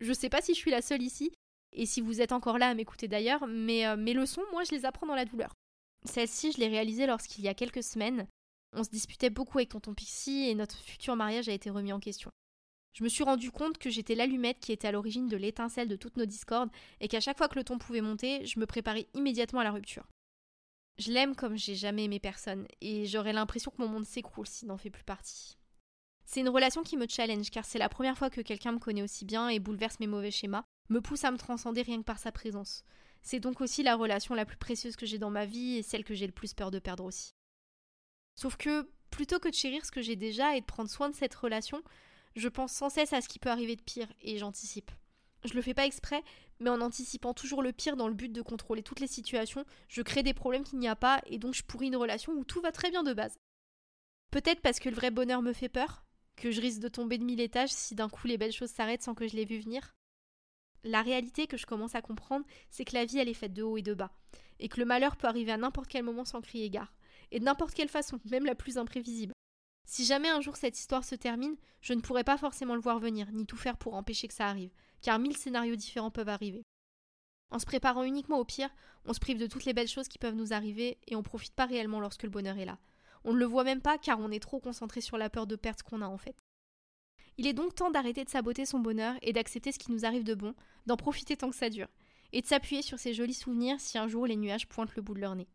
Je 0.00 0.12
sais 0.12 0.28
pas 0.28 0.40
si 0.40 0.54
je 0.54 0.58
suis 0.58 0.70
la 0.70 0.82
seule 0.82 1.02
ici, 1.02 1.32
et 1.72 1.86
si 1.86 2.00
vous 2.00 2.20
êtes 2.20 2.32
encore 2.32 2.58
là 2.58 2.68
à 2.68 2.74
m'écouter 2.74 3.08
d'ailleurs, 3.08 3.46
mais 3.46 3.86
euh, 3.86 3.96
mes 3.96 4.14
leçons, 4.14 4.42
moi, 4.52 4.64
je 4.64 4.72
les 4.72 4.84
apprends 4.84 5.06
dans 5.06 5.14
la 5.14 5.24
douleur. 5.24 5.54
Celle-ci, 6.04 6.52
je 6.52 6.58
l'ai 6.58 6.68
réalisée 6.68 7.06
lorsqu'il 7.06 7.44
y 7.44 7.48
a 7.48 7.54
quelques 7.54 7.82
semaines, 7.82 8.26
on 8.72 8.84
se 8.84 8.90
disputait 8.90 9.30
beaucoup 9.30 9.58
avec 9.58 9.70
tonton 9.70 9.94
Pixie 9.94 10.48
et 10.48 10.54
notre 10.54 10.76
futur 10.76 11.16
mariage 11.16 11.48
a 11.48 11.52
été 11.52 11.70
remis 11.70 11.92
en 11.92 12.00
question. 12.00 12.30
Je 12.92 13.04
me 13.04 13.08
suis 13.08 13.24
rendu 13.24 13.50
compte 13.50 13.78
que 13.78 13.90
j'étais 13.90 14.14
l'allumette 14.14 14.60
qui 14.60 14.72
était 14.72 14.88
à 14.88 14.92
l'origine 14.92 15.28
de 15.28 15.36
l'étincelle 15.36 15.88
de 15.88 15.96
toutes 15.96 16.16
nos 16.16 16.26
discordes 16.26 16.70
et 17.00 17.08
qu'à 17.08 17.20
chaque 17.20 17.38
fois 17.38 17.48
que 17.48 17.58
le 17.58 17.64
ton 17.64 17.78
pouvait 17.78 18.00
monter, 18.00 18.44
je 18.44 18.58
me 18.58 18.66
préparais 18.66 19.06
immédiatement 19.14 19.60
à 19.60 19.64
la 19.64 19.70
rupture. 19.70 20.08
Je 20.98 21.12
l'aime 21.12 21.36
comme 21.36 21.56
j'ai 21.56 21.76
jamais 21.76 22.04
aimé 22.04 22.18
personne 22.18 22.66
et 22.80 23.06
j'aurais 23.06 23.32
l'impression 23.32 23.70
que 23.70 23.80
mon 23.80 23.88
monde 23.88 24.04
s'écroule 24.04 24.48
s'il 24.48 24.66
n'en 24.66 24.78
fait 24.78 24.90
plus 24.90 25.04
partie. 25.04 25.56
C'est 26.24 26.40
une 26.40 26.48
relation 26.48 26.82
qui 26.82 26.96
me 26.96 27.06
challenge 27.08 27.50
car 27.50 27.64
c'est 27.64 27.78
la 27.78 27.88
première 27.88 28.18
fois 28.18 28.30
que 28.30 28.40
quelqu'un 28.40 28.72
me 28.72 28.80
connaît 28.80 29.02
aussi 29.02 29.24
bien 29.24 29.48
et 29.48 29.60
bouleverse 29.60 30.00
mes 30.00 30.08
mauvais 30.08 30.32
schémas, 30.32 30.64
me 30.88 31.00
pousse 31.00 31.24
à 31.24 31.30
me 31.30 31.38
transcender 31.38 31.82
rien 31.82 31.98
que 31.98 32.04
par 32.04 32.18
sa 32.18 32.32
présence. 32.32 32.82
C'est 33.30 33.40
donc 33.40 33.60
aussi 33.60 33.82
la 33.82 33.94
relation 33.94 34.34
la 34.34 34.46
plus 34.46 34.56
précieuse 34.56 34.96
que 34.96 35.04
j'ai 35.04 35.18
dans 35.18 35.28
ma 35.28 35.44
vie 35.44 35.76
et 35.76 35.82
celle 35.82 36.02
que 36.02 36.14
j'ai 36.14 36.26
le 36.26 36.32
plus 36.32 36.54
peur 36.54 36.70
de 36.70 36.78
perdre 36.78 37.04
aussi. 37.04 37.34
Sauf 38.36 38.56
que, 38.56 38.88
plutôt 39.10 39.38
que 39.38 39.50
de 39.50 39.54
chérir 39.54 39.84
ce 39.84 39.90
que 39.90 40.00
j'ai 40.00 40.16
déjà 40.16 40.56
et 40.56 40.62
de 40.62 40.64
prendre 40.64 40.88
soin 40.88 41.10
de 41.10 41.14
cette 41.14 41.34
relation, 41.34 41.82
je 42.36 42.48
pense 42.48 42.72
sans 42.72 42.88
cesse 42.88 43.12
à 43.12 43.20
ce 43.20 43.28
qui 43.28 43.38
peut 43.38 43.50
arriver 43.50 43.76
de 43.76 43.82
pire 43.82 44.10
et 44.22 44.38
j'anticipe. 44.38 44.90
Je 45.44 45.52
le 45.52 45.60
fais 45.60 45.74
pas 45.74 45.84
exprès, 45.84 46.22
mais 46.58 46.70
en 46.70 46.80
anticipant 46.80 47.34
toujours 47.34 47.60
le 47.60 47.74
pire 47.74 47.98
dans 47.98 48.08
le 48.08 48.14
but 48.14 48.32
de 48.32 48.40
contrôler 48.40 48.82
toutes 48.82 49.00
les 49.00 49.06
situations, 49.06 49.66
je 49.88 50.00
crée 50.00 50.22
des 50.22 50.32
problèmes 50.32 50.64
qu'il 50.64 50.78
n'y 50.78 50.88
a 50.88 50.96
pas 50.96 51.20
et 51.26 51.36
donc 51.36 51.52
je 51.52 51.62
pourris 51.62 51.88
une 51.88 51.96
relation 51.96 52.32
où 52.32 52.44
tout 52.44 52.62
va 52.62 52.72
très 52.72 52.90
bien 52.90 53.02
de 53.02 53.12
base. 53.12 53.36
Peut-être 54.30 54.62
parce 54.62 54.78
que 54.78 54.88
le 54.88 54.96
vrai 54.96 55.10
bonheur 55.10 55.42
me 55.42 55.52
fait 55.52 55.68
peur, 55.68 56.06
que 56.34 56.50
je 56.50 56.62
risque 56.62 56.80
de 56.80 56.88
tomber 56.88 57.18
de 57.18 57.24
mille 57.24 57.42
étages 57.42 57.74
si 57.74 57.94
d'un 57.94 58.08
coup 58.08 58.26
les 58.26 58.38
belles 58.38 58.52
choses 58.52 58.70
s'arrêtent 58.70 59.02
sans 59.02 59.14
que 59.14 59.28
je 59.28 59.36
les 59.36 59.44
vu 59.44 59.58
venir. 59.58 59.97
La 60.84 61.02
réalité 61.02 61.46
que 61.46 61.56
je 61.56 61.66
commence 61.66 61.94
à 61.94 62.02
comprendre, 62.02 62.46
c'est 62.70 62.84
que 62.84 62.94
la 62.94 63.04
vie 63.04 63.18
elle 63.18 63.28
est 63.28 63.34
faite 63.34 63.52
de 63.52 63.62
haut 63.62 63.76
et 63.76 63.82
de 63.82 63.94
bas, 63.94 64.12
et 64.58 64.68
que 64.68 64.80
le 64.80 64.86
malheur 64.86 65.16
peut 65.16 65.26
arriver 65.26 65.52
à 65.52 65.56
n'importe 65.56 65.88
quel 65.88 66.04
moment 66.04 66.24
sans 66.24 66.40
crier 66.40 66.70
gare, 66.70 66.92
et 67.30 67.40
de 67.40 67.44
n'importe 67.44 67.74
quelle 67.74 67.88
façon, 67.88 68.20
même 68.30 68.46
la 68.46 68.54
plus 68.54 68.78
imprévisible. 68.78 69.32
Si 69.86 70.04
jamais 70.04 70.28
un 70.28 70.40
jour 70.40 70.56
cette 70.56 70.78
histoire 70.78 71.04
se 71.04 71.14
termine, 71.14 71.56
je 71.80 71.94
ne 71.94 72.00
pourrai 72.00 72.24
pas 72.24 72.36
forcément 72.36 72.74
le 72.74 72.80
voir 72.80 72.98
venir, 72.98 73.30
ni 73.32 73.46
tout 73.46 73.56
faire 73.56 73.78
pour 73.78 73.94
empêcher 73.94 74.28
que 74.28 74.34
ça 74.34 74.48
arrive, 74.48 74.72
car 75.00 75.18
mille 75.18 75.36
scénarios 75.36 75.76
différents 75.76 76.10
peuvent 76.10 76.28
arriver. 76.28 76.62
En 77.50 77.58
se 77.58 77.66
préparant 77.66 78.02
uniquement 78.02 78.38
au 78.38 78.44
pire, 78.44 78.70
on 79.06 79.14
se 79.14 79.20
prive 79.20 79.38
de 79.38 79.46
toutes 79.46 79.64
les 79.64 79.72
belles 79.72 79.88
choses 79.88 80.08
qui 80.08 80.18
peuvent 80.18 80.34
nous 80.34 80.52
arriver 80.52 80.98
et 81.06 81.16
on 81.16 81.22
profite 81.22 81.54
pas 81.54 81.64
réellement 81.64 82.00
lorsque 82.00 82.24
le 82.24 82.28
bonheur 82.28 82.58
est 82.58 82.66
là. 82.66 82.78
On 83.24 83.32
ne 83.32 83.38
le 83.38 83.46
voit 83.46 83.64
même 83.64 83.80
pas 83.80 83.98
car 83.98 84.20
on 84.20 84.30
est 84.30 84.42
trop 84.42 84.60
concentré 84.60 85.00
sur 85.00 85.16
la 85.16 85.30
peur 85.30 85.46
de 85.46 85.56
perdre 85.56 85.78
ce 85.78 85.84
qu'on 85.84 86.02
a 86.02 86.06
en 86.06 86.18
fait. 86.18 86.36
Il 87.38 87.46
est 87.46 87.52
donc 87.52 87.74
temps 87.74 87.90
d'arrêter 87.90 88.24
de 88.24 88.28
saboter 88.28 88.66
son 88.66 88.80
bonheur 88.80 89.14
et 89.22 89.32
d'accepter 89.32 89.70
ce 89.70 89.78
qui 89.78 89.92
nous 89.92 90.04
arrive 90.04 90.24
de 90.24 90.34
bon, 90.34 90.54
d'en 90.86 90.96
profiter 90.96 91.36
tant 91.36 91.50
que 91.50 91.56
ça 91.56 91.70
dure, 91.70 91.88
et 92.32 92.42
de 92.42 92.46
s'appuyer 92.46 92.82
sur 92.82 92.98
ces 92.98 93.14
jolis 93.14 93.34
souvenirs 93.34 93.80
si 93.80 93.96
un 93.96 94.08
jour 94.08 94.26
les 94.26 94.36
nuages 94.36 94.66
pointent 94.66 94.96
le 94.96 95.02
bout 95.02 95.14
de 95.14 95.20
leur 95.20 95.36
nez. 95.36 95.48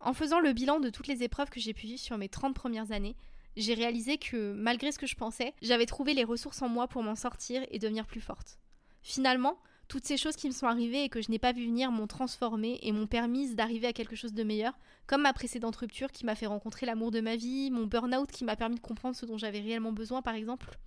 En 0.00 0.12
faisant 0.12 0.40
le 0.40 0.52
bilan 0.52 0.80
de 0.80 0.90
toutes 0.90 1.06
les 1.06 1.22
épreuves 1.22 1.50
que 1.50 1.60
j'ai 1.60 1.74
pu 1.74 1.86
vivre 1.86 2.00
sur 2.00 2.18
mes 2.18 2.28
30 2.28 2.54
premières 2.54 2.90
années, 2.90 3.16
j'ai 3.56 3.74
réalisé 3.74 4.18
que, 4.18 4.52
malgré 4.52 4.90
ce 4.90 4.98
que 4.98 5.06
je 5.06 5.14
pensais, 5.14 5.54
j'avais 5.62 5.86
trouvé 5.86 6.12
les 6.14 6.24
ressources 6.24 6.62
en 6.62 6.68
moi 6.68 6.88
pour 6.88 7.02
m'en 7.02 7.14
sortir 7.14 7.64
et 7.70 7.78
devenir 7.78 8.06
plus 8.06 8.20
forte. 8.20 8.58
Finalement, 9.02 9.58
toutes 9.90 10.06
ces 10.06 10.16
choses 10.16 10.36
qui 10.36 10.46
me 10.46 10.52
sont 10.52 10.68
arrivées 10.68 11.02
et 11.02 11.08
que 11.08 11.20
je 11.20 11.32
n'ai 11.32 11.40
pas 11.40 11.52
vu 11.52 11.66
venir 11.66 11.90
m'ont 11.90 12.06
transformée 12.06 12.78
et 12.82 12.92
m'ont 12.92 13.08
permis 13.08 13.56
d'arriver 13.56 13.88
à 13.88 13.92
quelque 13.92 14.14
chose 14.14 14.32
de 14.32 14.44
meilleur, 14.44 14.78
comme 15.08 15.22
ma 15.22 15.32
précédente 15.32 15.74
rupture 15.74 16.12
qui 16.12 16.24
m'a 16.24 16.36
fait 16.36 16.46
rencontrer 16.46 16.86
l'amour 16.86 17.10
de 17.10 17.20
ma 17.20 17.34
vie, 17.34 17.72
mon 17.72 17.86
burn-out 17.86 18.30
qui 18.30 18.44
m'a 18.44 18.54
permis 18.54 18.76
de 18.76 18.80
comprendre 18.80 19.16
ce 19.16 19.26
dont 19.26 19.36
j'avais 19.36 19.58
réellement 19.58 19.90
besoin 19.90 20.22
par 20.22 20.36
exemple. 20.36 20.78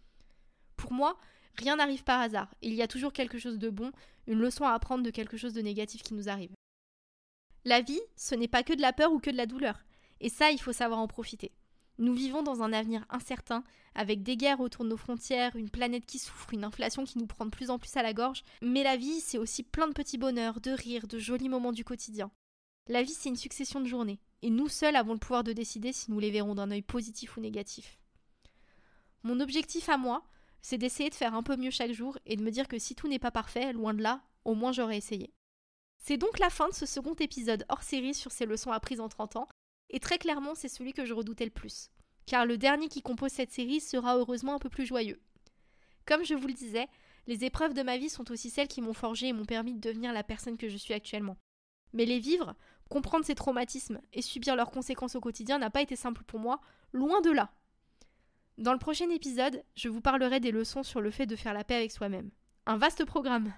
Pour 0.78 0.94
moi, 0.94 1.18
rien 1.56 1.76
n'arrive 1.76 2.06
par 2.06 2.22
hasard, 2.22 2.56
il 2.62 2.74
y 2.74 2.82
a 2.82 2.88
toujours 2.88 3.12
quelque 3.12 3.38
chose 3.38 3.60
de 3.60 3.70
bon, 3.70 3.92
une 4.26 4.40
leçon 4.40 4.64
à 4.64 4.72
apprendre 4.72 5.04
de 5.04 5.12
quelque 5.12 5.36
chose 5.36 5.54
de 5.54 5.62
négatif 5.62 6.02
qui 6.02 6.14
nous 6.14 6.30
arrive. 6.30 6.54
La 7.66 7.82
vie, 7.82 8.02
ce 8.16 8.36
n'est 8.36 8.48
pas 8.48 8.64
que 8.64 8.74
de 8.74 8.82
la 8.82 8.94
peur 8.94 9.12
ou 9.12 9.20
que 9.20 9.30
de 9.30 9.38
la 9.38 9.48
douleur. 9.48 9.84
Et 10.22 10.30
ça, 10.30 10.52
il 10.52 10.62
faut 10.62 10.72
savoir 10.72 11.00
en 11.00 11.08
profiter. 11.10 11.52
Nous 12.00 12.14
vivons 12.14 12.42
dans 12.42 12.64
un 12.64 12.74
avenir 12.74 13.06
incertain, 13.10 13.64
avec 13.94 14.24
des 14.24 14.36
guerres 14.36 14.62
autour 14.62 14.84
de 14.84 14.90
nos 14.90 14.98
frontières, 14.98 15.56
une 15.56 15.70
planète 15.70 16.06
qui 16.06 16.18
souffre, 16.18 16.54
une 16.54 16.64
inflation 16.64 17.04
qui 17.04 17.20
nous 17.20 17.28
prend 17.28 17.46
de 17.46 17.52
plus 17.52 17.70
en 17.70 17.78
plus 17.78 17.96
à 17.96 18.04
la 18.04 18.14
gorge. 18.14 18.44
Mais 18.62 18.84
la 18.84 18.98
vie, 18.98 19.20
c'est 19.20 19.38
aussi 19.38 19.62
plein 19.64 19.88
de 19.88 19.94
petits 19.94 20.18
bonheurs, 20.18 20.60
de 20.60 20.72
rires, 20.72 21.08
de 21.08 21.20
jolis 21.20 21.50
moments 21.50 21.72
du 21.72 21.84
quotidien. 21.84 22.32
La 22.88 23.04
vie, 23.04 23.14
c'est 23.14 23.30
une 23.30 23.36
succession 23.36 23.80
de 23.80 23.86
journées, 23.86 24.20
et 24.42 24.50
nous 24.50 24.68
seuls 24.68 24.96
avons 24.96 25.14
le 25.14 25.20
pouvoir 25.20 25.44
de 25.44 25.54
décider 25.54 25.94
si 25.94 26.12
nous 26.12 26.20
les 26.20 26.32
verrons 26.32 26.56
d'un 26.56 26.72
œil 26.72 26.82
positif 26.82 27.38
ou 27.38 27.42
négatif. 27.42 28.00
Mon 29.22 29.40
objectif 29.40 29.88
à 29.88 29.98
moi, 29.98 30.24
c'est 30.62 30.78
d'essayer 30.78 31.10
de 31.10 31.16
faire 31.16 31.36
un 31.36 31.44
peu 31.44 31.56
mieux 31.56 31.72
chaque 31.72 31.94
jour 31.94 32.18
et 32.26 32.36
de 32.36 32.44
me 32.44 32.52
dire 32.52 32.68
que 32.68 32.80
si 32.80 32.96
tout 32.96 33.08
n'est 33.08 33.20
pas 33.20 33.32
parfait, 33.32 33.72
loin 33.72 33.94
de 33.94 34.02
là, 34.02 34.22
au 34.44 34.56
moins 34.56 34.72
j'aurais 34.72 34.98
essayé. 34.98 35.34
C'est 36.00 36.18
donc 36.18 36.40
la 36.40 36.50
fin 36.50 36.68
de 36.68 36.74
ce 36.74 36.86
second 36.86 37.14
épisode 37.14 37.66
hors 37.70 37.84
série 37.84 38.14
sur 38.14 38.32
ces 38.32 38.46
leçons 38.46 38.72
apprises 38.72 39.00
en 39.00 39.08
30 39.08 39.38
ans, 39.38 39.48
et 39.90 40.00
très 40.00 40.18
clairement 40.18 40.56
c'est 40.56 40.70
celui 40.70 40.94
que 40.94 41.06
je 41.06 41.14
redoutais 41.14 41.46
le 41.46 41.52
plus, 41.52 41.90
car 42.26 42.46
le 42.46 42.58
dernier 42.58 42.88
qui 42.88 43.02
compose 43.02 43.32
cette 43.32 43.52
série 43.52 43.82
sera 43.82 44.18
heureusement 44.18 44.56
un 44.56 44.60
peu 44.60 44.70
plus 44.70 44.86
joyeux. 44.86 45.22
Comme 46.06 46.26
je 46.26 46.34
vous 46.34 46.48
le 46.48 46.54
disais, 46.54 46.88
les 47.28 47.46
épreuves 47.46 47.74
de 47.74 47.84
ma 47.84 47.98
vie 47.98 48.10
sont 48.10 48.30
aussi 48.32 48.50
celles 48.50 48.68
qui 48.68 48.82
m'ont 48.82 48.94
forgé 48.94 49.28
et 49.28 49.34
m'ont 49.34 49.46
permis 49.46 49.74
de 49.74 49.80
devenir 49.80 50.12
la 50.12 50.24
personne 50.24 50.58
que 50.58 50.68
je 50.68 50.78
suis 50.78 50.94
actuellement. 50.94 51.38
Mais 51.94 52.06
les 52.06 52.20
vivre, 52.20 52.56
comprendre 52.90 53.26
ces 53.26 53.36
traumatismes 53.36 54.02
et 54.12 54.22
subir 54.22 54.56
leurs 54.56 54.72
conséquences 54.72 55.16
au 55.16 55.22
quotidien 55.22 55.60
n'a 55.60 55.70
pas 55.70 55.82
été 55.82 55.96
simple 55.96 56.24
pour 56.24 56.40
moi, 56.40 56.60
loin 56.92 57.22
de 57.22 57.32
là. 57.32 57.52
Dans 58.58 58.74
le 58.74 58.80
prochain 58.80 59.10
épisode, 59.10 59.64
je 59.76 59.90
vous 59.90 60.02
parlerai 60.02 60.40
des 60.40 60.52
leçons 60.52 60.84
sur 60.84 61.02
le 61.02 61.12
fait 61.12 61.26
de 61.26 61.36
faire 61.36 61.54
la 61.54 61.64
paix 61.64 61.76
avec 61.76 61.92
soi-même. 61.92 62.30
Un 62.66 62.78
vaste 62.78 63.06
programme. 63.06 63.54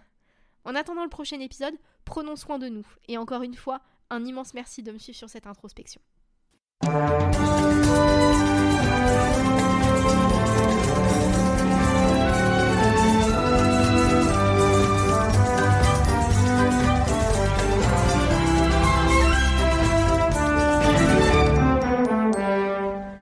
En 0.63 0.75
attendant 0.75 1.03
le 1.03 1.09
prochain 1.09 1.39
épisode, 1.39 1.75
prenons 2.05 2.35
soin 2.35 2.59
de 2.59 2.69
nous. 2.69 2.87
Et 3.07 3.17
encore 3.17 3.43
une 3.43 3.55
fois, 3.55 3.81
un 4.09 4.23
immense 4.25 4.53
merci 4.53 4.83
de 4.83 4.91
me 4.91 4.97
suivre 4.97 5.17
sur 5.17 5.29
cette 5.29 5.47
introspection. 5.47 6.01